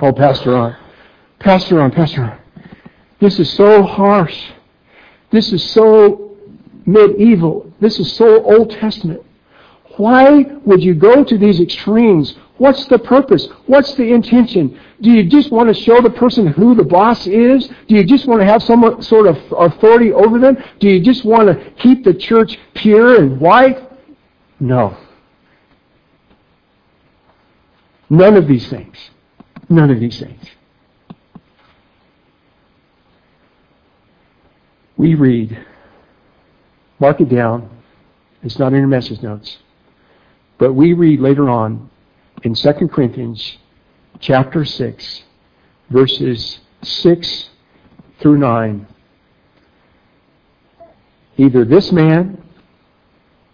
Oh, 0.00 0.12
Pastor 0.12 0.56
on. 0.56 0.76
Pastor 1.38 1.80
on, 1.80 1.90
Pastor 1.90 2.22
on. 2.22 2.38
This 3.20 3.38
is 3.38 3.52
so 3.52 3.82
harsh. 3.82 4.50
This 5.30 5.52
is 5.52 5.70
so 5.72 6.36
medieval. 6.86 7.72
This 7.80 7.98
is 7.98 8.12
so 8.12 8.42
Old 8.42 8.70
Testament. 8.70 9.22
Why 9.96 10.44
would 10.64 10.82
you 10.82 10.94
go 10.94 11.24
to 11.24 11.36
these 11.36 11.60
extremes? 11.60 12.34
What's 12.60 12.84
the 12.88 12.98
purpose? 12.98 13.48
What's 13.64 13.94
the 13.94 14.12
intention? 14.12 14.78
Do 15.00 15.10
you 15.10 15.24
just 15.24 15.50
want 15.50 15.74
to 15.74 15.82
show 15.82 16.02
the 16.02 16.10
person 16.10 16.46
who 16.46 16.74
the 16.74 16.84
boss 16.84 17.26
is? 17.26 17.66
Do 17.88 17.94
you 17.94 18.04
just 18.04 18.26
want 18.26 18.42
to 18.42 18.44
have 18.44 18.62
some 18.62 19.00
sort 19.00 19.26
of 19.28 19.38
authority 19.56 20.12
over 20.12 20.38
them? 20.38 20.62
Do 20.78 20.86
you 20.86 21.00
just 21.00 21.24
want 21.24 21.46
to 21.48 21.70
keep 21.78 22.04
the 22.04 22.12
church 22.12 22.58
pure 22.74 23.16
and 23.16 23.40
white? 23.40 23.78
No. 24.60 24.94
None 28.10 28.36
of 28.36 28.46
these 28.46 28.68
things. 28.68 28.98
None 29.70 29.90
of 29.90 29.98
these 29.98 30.20
things. 30.20 30.44
We 34.98 35.14
read, 35.14 35.64
mark 36.98 37.22
it 37.22 37.30
down. 37.30 37.70
It's 38.42 38.58
not 38.58 38.74
in 38.74 38.80
your 38.80 38.86
message 38.86 39.22
notes. 39.22 39.56
But 40.58 40.74
we 40.74 40.92
read 40.92 41.20
later 41.20 41.48
on 41.48 41.88
in 42.42 42.54
2 42.54 42.72
Corinthians 42.88 43.58
chapter 44.18 44.64
6, 44.64 45.22
verses 45.90 46.60
6 46.82 47.50
through 48.20 48.38
9. 48.38 48.86
Either 51.36 51.64
this 51.64 51.92
man 51.92 52.42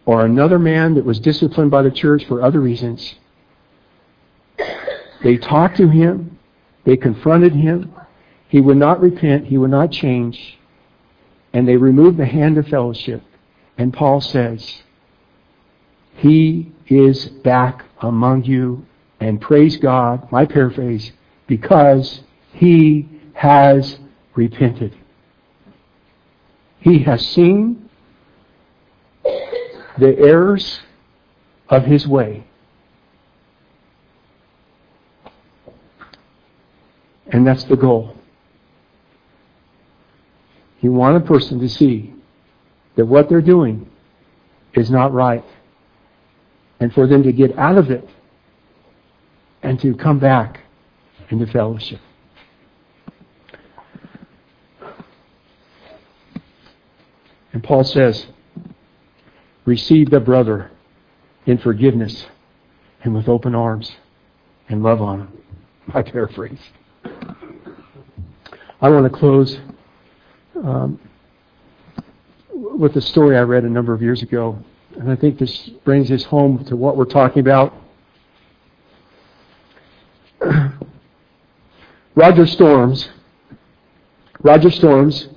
or 0.05 0.25
another 0.25 0.59
man 0.59 0.95
that 0.95 1.05
was 1.05 1.19
disciplined 1.21 1.71
by 1.71 1.83
the 1.83 1.91
church 1.91 2.25
for 2.27 2.43
other 2.43 2.61
reasons, 2.61 3.17
they 5.23 5.37
talked 5.37 5.77
to 5.79 5.89
him, 5.89 6.39
they 6.85 6.97
confronted 6.97 7.53
him, 7.53 7.93
he 8.49 8.61
would 8.61 8.77
not 8.77 9.01
repent, 9.01 9.47
he 9.47 9.59
would 9.59 9.71
not 9.71 9.91
change, 9.91 10.59
and 11.53 11.67
they 11.67 11.77
removed 11.77 12.17
the 12.17 12.27
hand 12.27 12.59
of 12.59 12.69
fellowship. 12.69 13.23
And 13.79 13.93
Paul 13.93 14.21
says, 14.21 14.83
He 16.17 16.73
is 16.89 17.27
back 17.27 17.85
among 18.01 18.45
you, 18.45 18.87
and 19.21 19.41
praise 19.41 19.77
God, 19.77 20.31
my 20.33 20.47
paraphrase, 20.47 21.13
because 21.47 22.21
he 22.53 23.09
has 23.35 23.99
repented. 24.35 24.97
He 26.81 27.01
has 27.01 27.27
seen 27.27 27.89
the 29.99 30.17
errors 30.19 30.81
of 31.69 31.85
his 31.85 32.07
way. 32.07 32.47
And 37.29 37.47
that's 37.47 37.65
the 37.65 37.77
goal. 37.77 38.15
You 40.81 40.93
want 40.93 41.17
a 41.17 41.21
person 41.21 41.59
to 41.61 41.69
see 41.69 42.15
that 42.95 43.05
what 43.05 43.29
they're 43.29 43.41
doing 43.41 43.91
is 44.75 44.91
not 44.91 45.13
right. 45.13 45.45
And 46.81 46.93
for 46.93 47.07
them 47.07 47.23
to 47.23 47.33
get 47.33 47.59
out 47.59 47.79
of 47.79 47.91
it 47.91 48.09
and 49.63 49.81
to 49.81 49.95
come 49.95 50.19
back 50.19 50.61
into 51.31 51.47
fellowship. 51.47 52.01
And 57.53 57.65
Paul 57.65 57.85
says, 57.85 58.27
receive 59.65 60.11
the 60.11 60.21
brother 60.21 60.71
in 61.47 61.59
forgiveness 61.59 62.27
and 63.03 63.15
with 63.15 63.29
open 63.29 63.55
arms 63.55 63.91
and 64.69 64.83
love 64.83 65.01
on 65.01 65.21
him. 65.21 65.33
I 65.95 66.03
paraphrase. 66.03 66.59
I 68.81 68.91
want 68.91 69.11
to 69.11 69.19
close 69.19 69.59
um, 70.57 71.01
with 72.53 72.95
a 72.97 73.01
story 73.01 73.37
I 73.37 73.41
read 73.41 73.65
a 73.65 73.71
number 73.71 73.95
of 73.95 74.03
years 74.03 74.23
ago, 74.23 74.59
and 74.99 75.11
I 75.11 75.17
think 75.17 75.39
this 75.39 75.69
brings 75.85 76.11
us 76.11 76.25
home 76.25 76.65
to 76.65 76.77
what 76.77 76.97
we're 76.97 77.05
talking 77.05 77.41
about. 77.41 77.75
Roger 82.15 82.47
Storms, 82.47 83.11
Roger 84.41 84.71
Storms, 84.71 85.29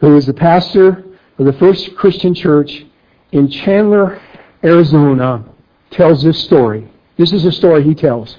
who 0.00 0.16
is 0.16 0.26
the 0.26 0.34
pastor 0.34 1.04
of 1.38 1.46
the 1.46 1.54
First 1.54 1.96
Christian 1.96 2.34
Church 2.34 2.84
in 3.32 3.48
Chandler, 3.48 4.20
Arizona, 4.62 5.44
tells 5.90 6.22
this 6.22 6.44
story. 6.44 6.90
This 7.16 7.32
is 7.32 7.46
a 7.46 7.52
story 7.52 7.82
he 7.82 7.94
tells. 7.94 8.36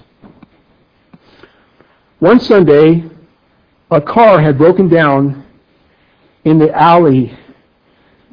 One 2.20 2.40
Sunday, 2.40 3.10
a 3.90 4.02
car 4.02 4.40
had 4.40 4.58
broken 4.58 4.88
down 4.88 5.46
in 6.46 6.60
the 6.60 6.72
alley 6.78 7.36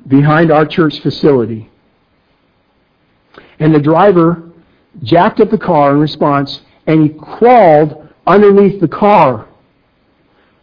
behind 0.07 0.51
our 0.51 0.67
church 0.67 1.01
facility. 1.01 1.71
And 3.59 3.75
the 3.75 3.81
driver 3.81 4.51
jacked 5.03 5.41
up 5.41 5.51
the 5.51 5.59
car 5.59 5.93
in 5.93 6.01
response 6.01 6.61
and 6.87 7.03
he 7.03 7.09
crawled 7.09 8.09
underneath 8.27 8.81
the 8.81 8.89
car. 8.89 9.49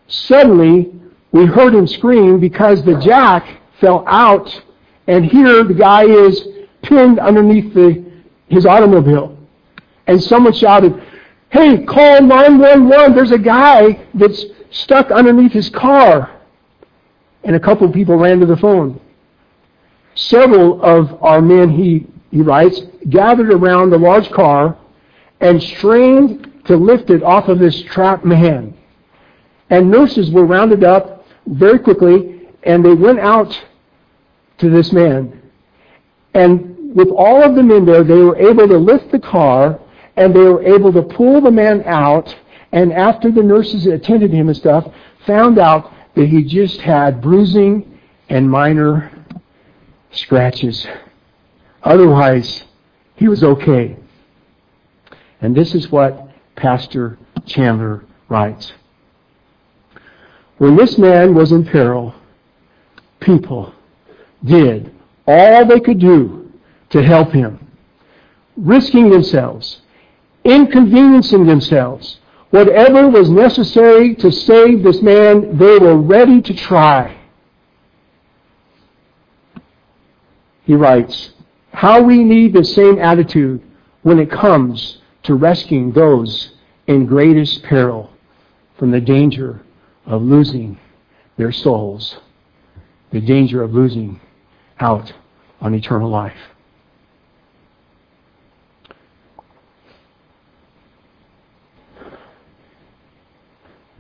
Suddenly, 0.08 0.92
we 1.32 1.46
heard 1.46 1.74
him 1.74 1.88
scream 1.88 2.40
because 2.40 2.84
the 2.84 3.00
jack 3.00 3.48
fell 3.80 4.04
out 4.08 4.64
and 5.08 5.26
here 5.26 5.64
the 5.64 5.74
guy 5.74 6.06
is 6.06 6.48
pinned 6.82 7.20
underneath 7.20 7.74
the, 7.74 8.06
his 8.48 8.66
automobile. 8.66 9.38
And 10.08 10.22
someone 10.22 10.54
shouted, 10.54 11.02
Hey, 11.50 11.84
call 11.84 12.22
911. 12.22 13.16
There's 13.16 13.32
a 13.32 13.38
guy 13.38 14.06
that's 14.14 14.46
stuck 14.72 15.12
underneath 15.12 15.52
his 15.52 15.70
car. 15.70 16.32
And 17.44 17.56
a 17.56 17.60
couple 17.60 17.88
of 17.88 17.94
people 17.94 18.16
ran 18.16 18.40
to 18.40 18.46
the 18.46 18.58
phone. 18.58 19.00
Several 20.16 20.82
of 20.82 21.22
our 21.22 21.42
men, 21.42 21.70
he, 21.70 22.08
he 22.34 22.42
writes, 22.42 22.82
gathered 23.10 23.52
around 23.52 23.92
the 23.92 23.98
large 24.00 24.32
car 24.32 24.76
and 25.40 25.62
strained 25.62 26.64
to 26.66 26.76
lift 26.76 27.12
it 27.12 27.22
off 27.22 27.48
of 27.48 27.60
this 27.60 27.80
trapped 27.84 28.26
man. 28.26 28.76
And 29.70 29.92
nurses 29.92 30.32
were 30.32 30.44
rounded 30.44 30.84
up 30.84 31.28
very 31.46 31.78
quickly, 31.78 32.48
and 32.64 32.84
they 32.84 32.96
went 32.96 33.20
out 33.20 33.56
to 34.58 34.72
this 34.72 34.92
man. 34.92 35.44
And 36.34 36.96
with 36.96 37.10
all 37.10 37.44
of 37.44 37.54
them 37.54 37.70
in 37.70 37.86
there, 37.86 38.04
they 38.04 38.18
were 38.18 38.38
able 38.38 38.68
to 38.68 38.80
lift 38.80 39.12
the 39.12 39.20
car, 39.20 39.80
and 40.16 40.34
they 40.34 40.40
were 40.40 40.64
able 40.64 40.92
to 40.92 41.04
pull 41.04 41.40
the 41.40 41.52
man 41.52 41.84
out. 41.84 42.36
And 42.72 42.92
after 42.92 43.32
the 43.32 43.44
nurses 43.44 43.86
attended 43.86 44.34
him 44.34 44.48
and 44.48 44.58
stuff, 44.58 44.92
found 45.28 45.60
out 45.60 45.94
that 46.16 46.26
he 46.26 46.44
just 46.44 46.82
had 46.82 47.22
bruising 47.22 48.00
and 48.28 48.50
minor 48.50 49.12
scratches. 50.10 50.88
Otherwise, 51.84 52.64
he 53.16 53.28
was 53.28 53.44
okay. 53.44 53.98
And 55.42 55.56
this 55.56 55.76
is 55.76 55.92
what 55.92 56.30
Pastor 56.56 57.18
Chandler 57.46 58.06
writes. 58.30 58.72
When 60.58 60.78
this 60.78 60.98
man 60.98 61.36
was 61.36 61.52
in 61.52 61.66
peril, 61.66 62.16
people 63.20 63.74
did 64.44 64.94
all 65.28 65.66
they 65.66 65.80
could 65.80 66.00
do 66.00 66.52
to 66.90 67.04
help 67.04 67.32
him, 67.32 67.60
risking 68.56 69.10
themselves, 69.10 69.82
inconveniencing 70.44 71.46
themselves, 71.46 72.20
whatever 72.52 73.10
was 73.10 73.30
necessary 73.30 74.16
to 74.16 74.32
save 74.32 74.84
this 74.84 75.02
man, 75.02 75.58
they 75.58 75.80
were 75.80 75.98
ready 75.98 76.42
to 76.42 76.54
try. 76.54 77.18
He 80.66 80.76
writes, 80.76 81.32
How 81.74 82.02
we 82.02 82.24
need 82.24 82.54
the 82.54 82.64
same 82.64 83.00
attitude 83.00 83.62
when 84.04 84.20
it 84.20 84.32
comes 84.32 85.00
to 85.24 85.36
rescuing 85.36 85.92
those 85.92 86.54
in 86.88 87.06
greatest 87.06 87.64
peril 87.64 88.12
from 88.78 88.92
the 88.92 89.02
danger 89.02 89.62
of 90.06 90.22
losing 90.22 90.78
their 91.38 91.52
souls, 91.52 92.18
the 93.12 93.22
danger 93.22 93.64
of 93.64 93.74
losing 93.74 94.20
out 94.80 95.14
on 95.62 95.74
eternal 95.74 96.10
life. 96.10 96.38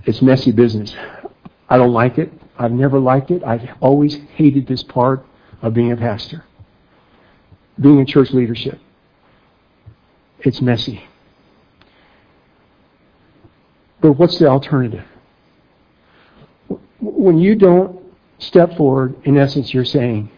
It's 0.05 0.21
messy 0.21 0.51
business. 0.51 0.95
I 1.69 1.77
don't 1.77 1.93
like 1.93 2.17
it. 2.17 2.31
I've 2.57 2.73
never 2.73 2.99
liked 2.99 3.31
it. 3.31 3.43
I've 3.43 3.67
always 3.79 4.15
hated 4.35 4.67
this 4.67 4.83
part 4.83 5.25
of 5.61 5.73
being 5.73 5.91
a 5.93 5.97
pastor, 5.97 6.43
being 7.79 7.99
in 7.99 8.05
church 8.05 8.31
leadership. 8.31 8.79
It's 10.39 10.61
messy. 10.61 11.03
But 14.01 14.13
what's 14.13 14.37
the 14.37 14.47
alternative? 14.47 15.05
When 16.99 17.37
you 17.37 17.55
don't 17.55 18.03
step 18.39 18.75
forward, 18.75 19.15
in 19.23 19.37
essence, 19.37 19.73
you're 19.73 19.85
saying, 19.85 20.29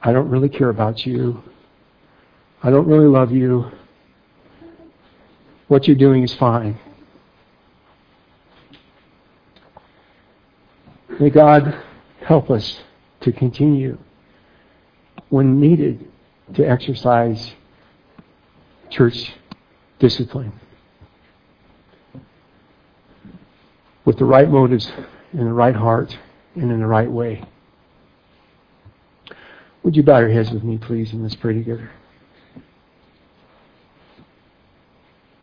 I 0.00 0.12
don't 0.12 0.28
really 0.28 0.48
care 0.48 0.70
about 0.70 1.04
you. 1.06 1.42
I 2.62 2.70
don't 2.70 2.86
really 2.86 3.06
love 3.06 3.32
you. 3.32 3.70
What 5.68 5.86
you're 5.86 5.96
doing 5.96 6.22
is 6.22 6.34
fine. 6.34 6.78
May 11.20 11.30
God 11.30 11.76
help 12.20 12.50
us 12.50 12.80
to 13.20 13.32
continue, 13.32 13.98
when 15.32 15.58
needed, 15.58 16.06
to 16.52 16.62
exercise 16.62 17.52
church 18.90 19.32
discipline 19.98 20.52
with 24.04 24.18
the 24.18 24.26
right 24.26 24.50
motives, 24.50 24.92
in 25.32 25.46
the 25.46 25.52
right 25.52 25.74
heart, 25.74 26.18
and 26.54 26.70
in 26.70 26.80
the 26.80 26.86
right 26.86 27.10
way. 27.10 27.42
Would 29.82 29.96
you 29.96 30.02
bow 30.02 30.18
your 30.18 30.28
heads 30.28 30.50
with 30.50 30.64
me, 30.64 30.76
please, 30.76 31.14
and 31.14 31.22
let's 31.22 31.34
pray 31.34 31.54
together? 31.54 31.90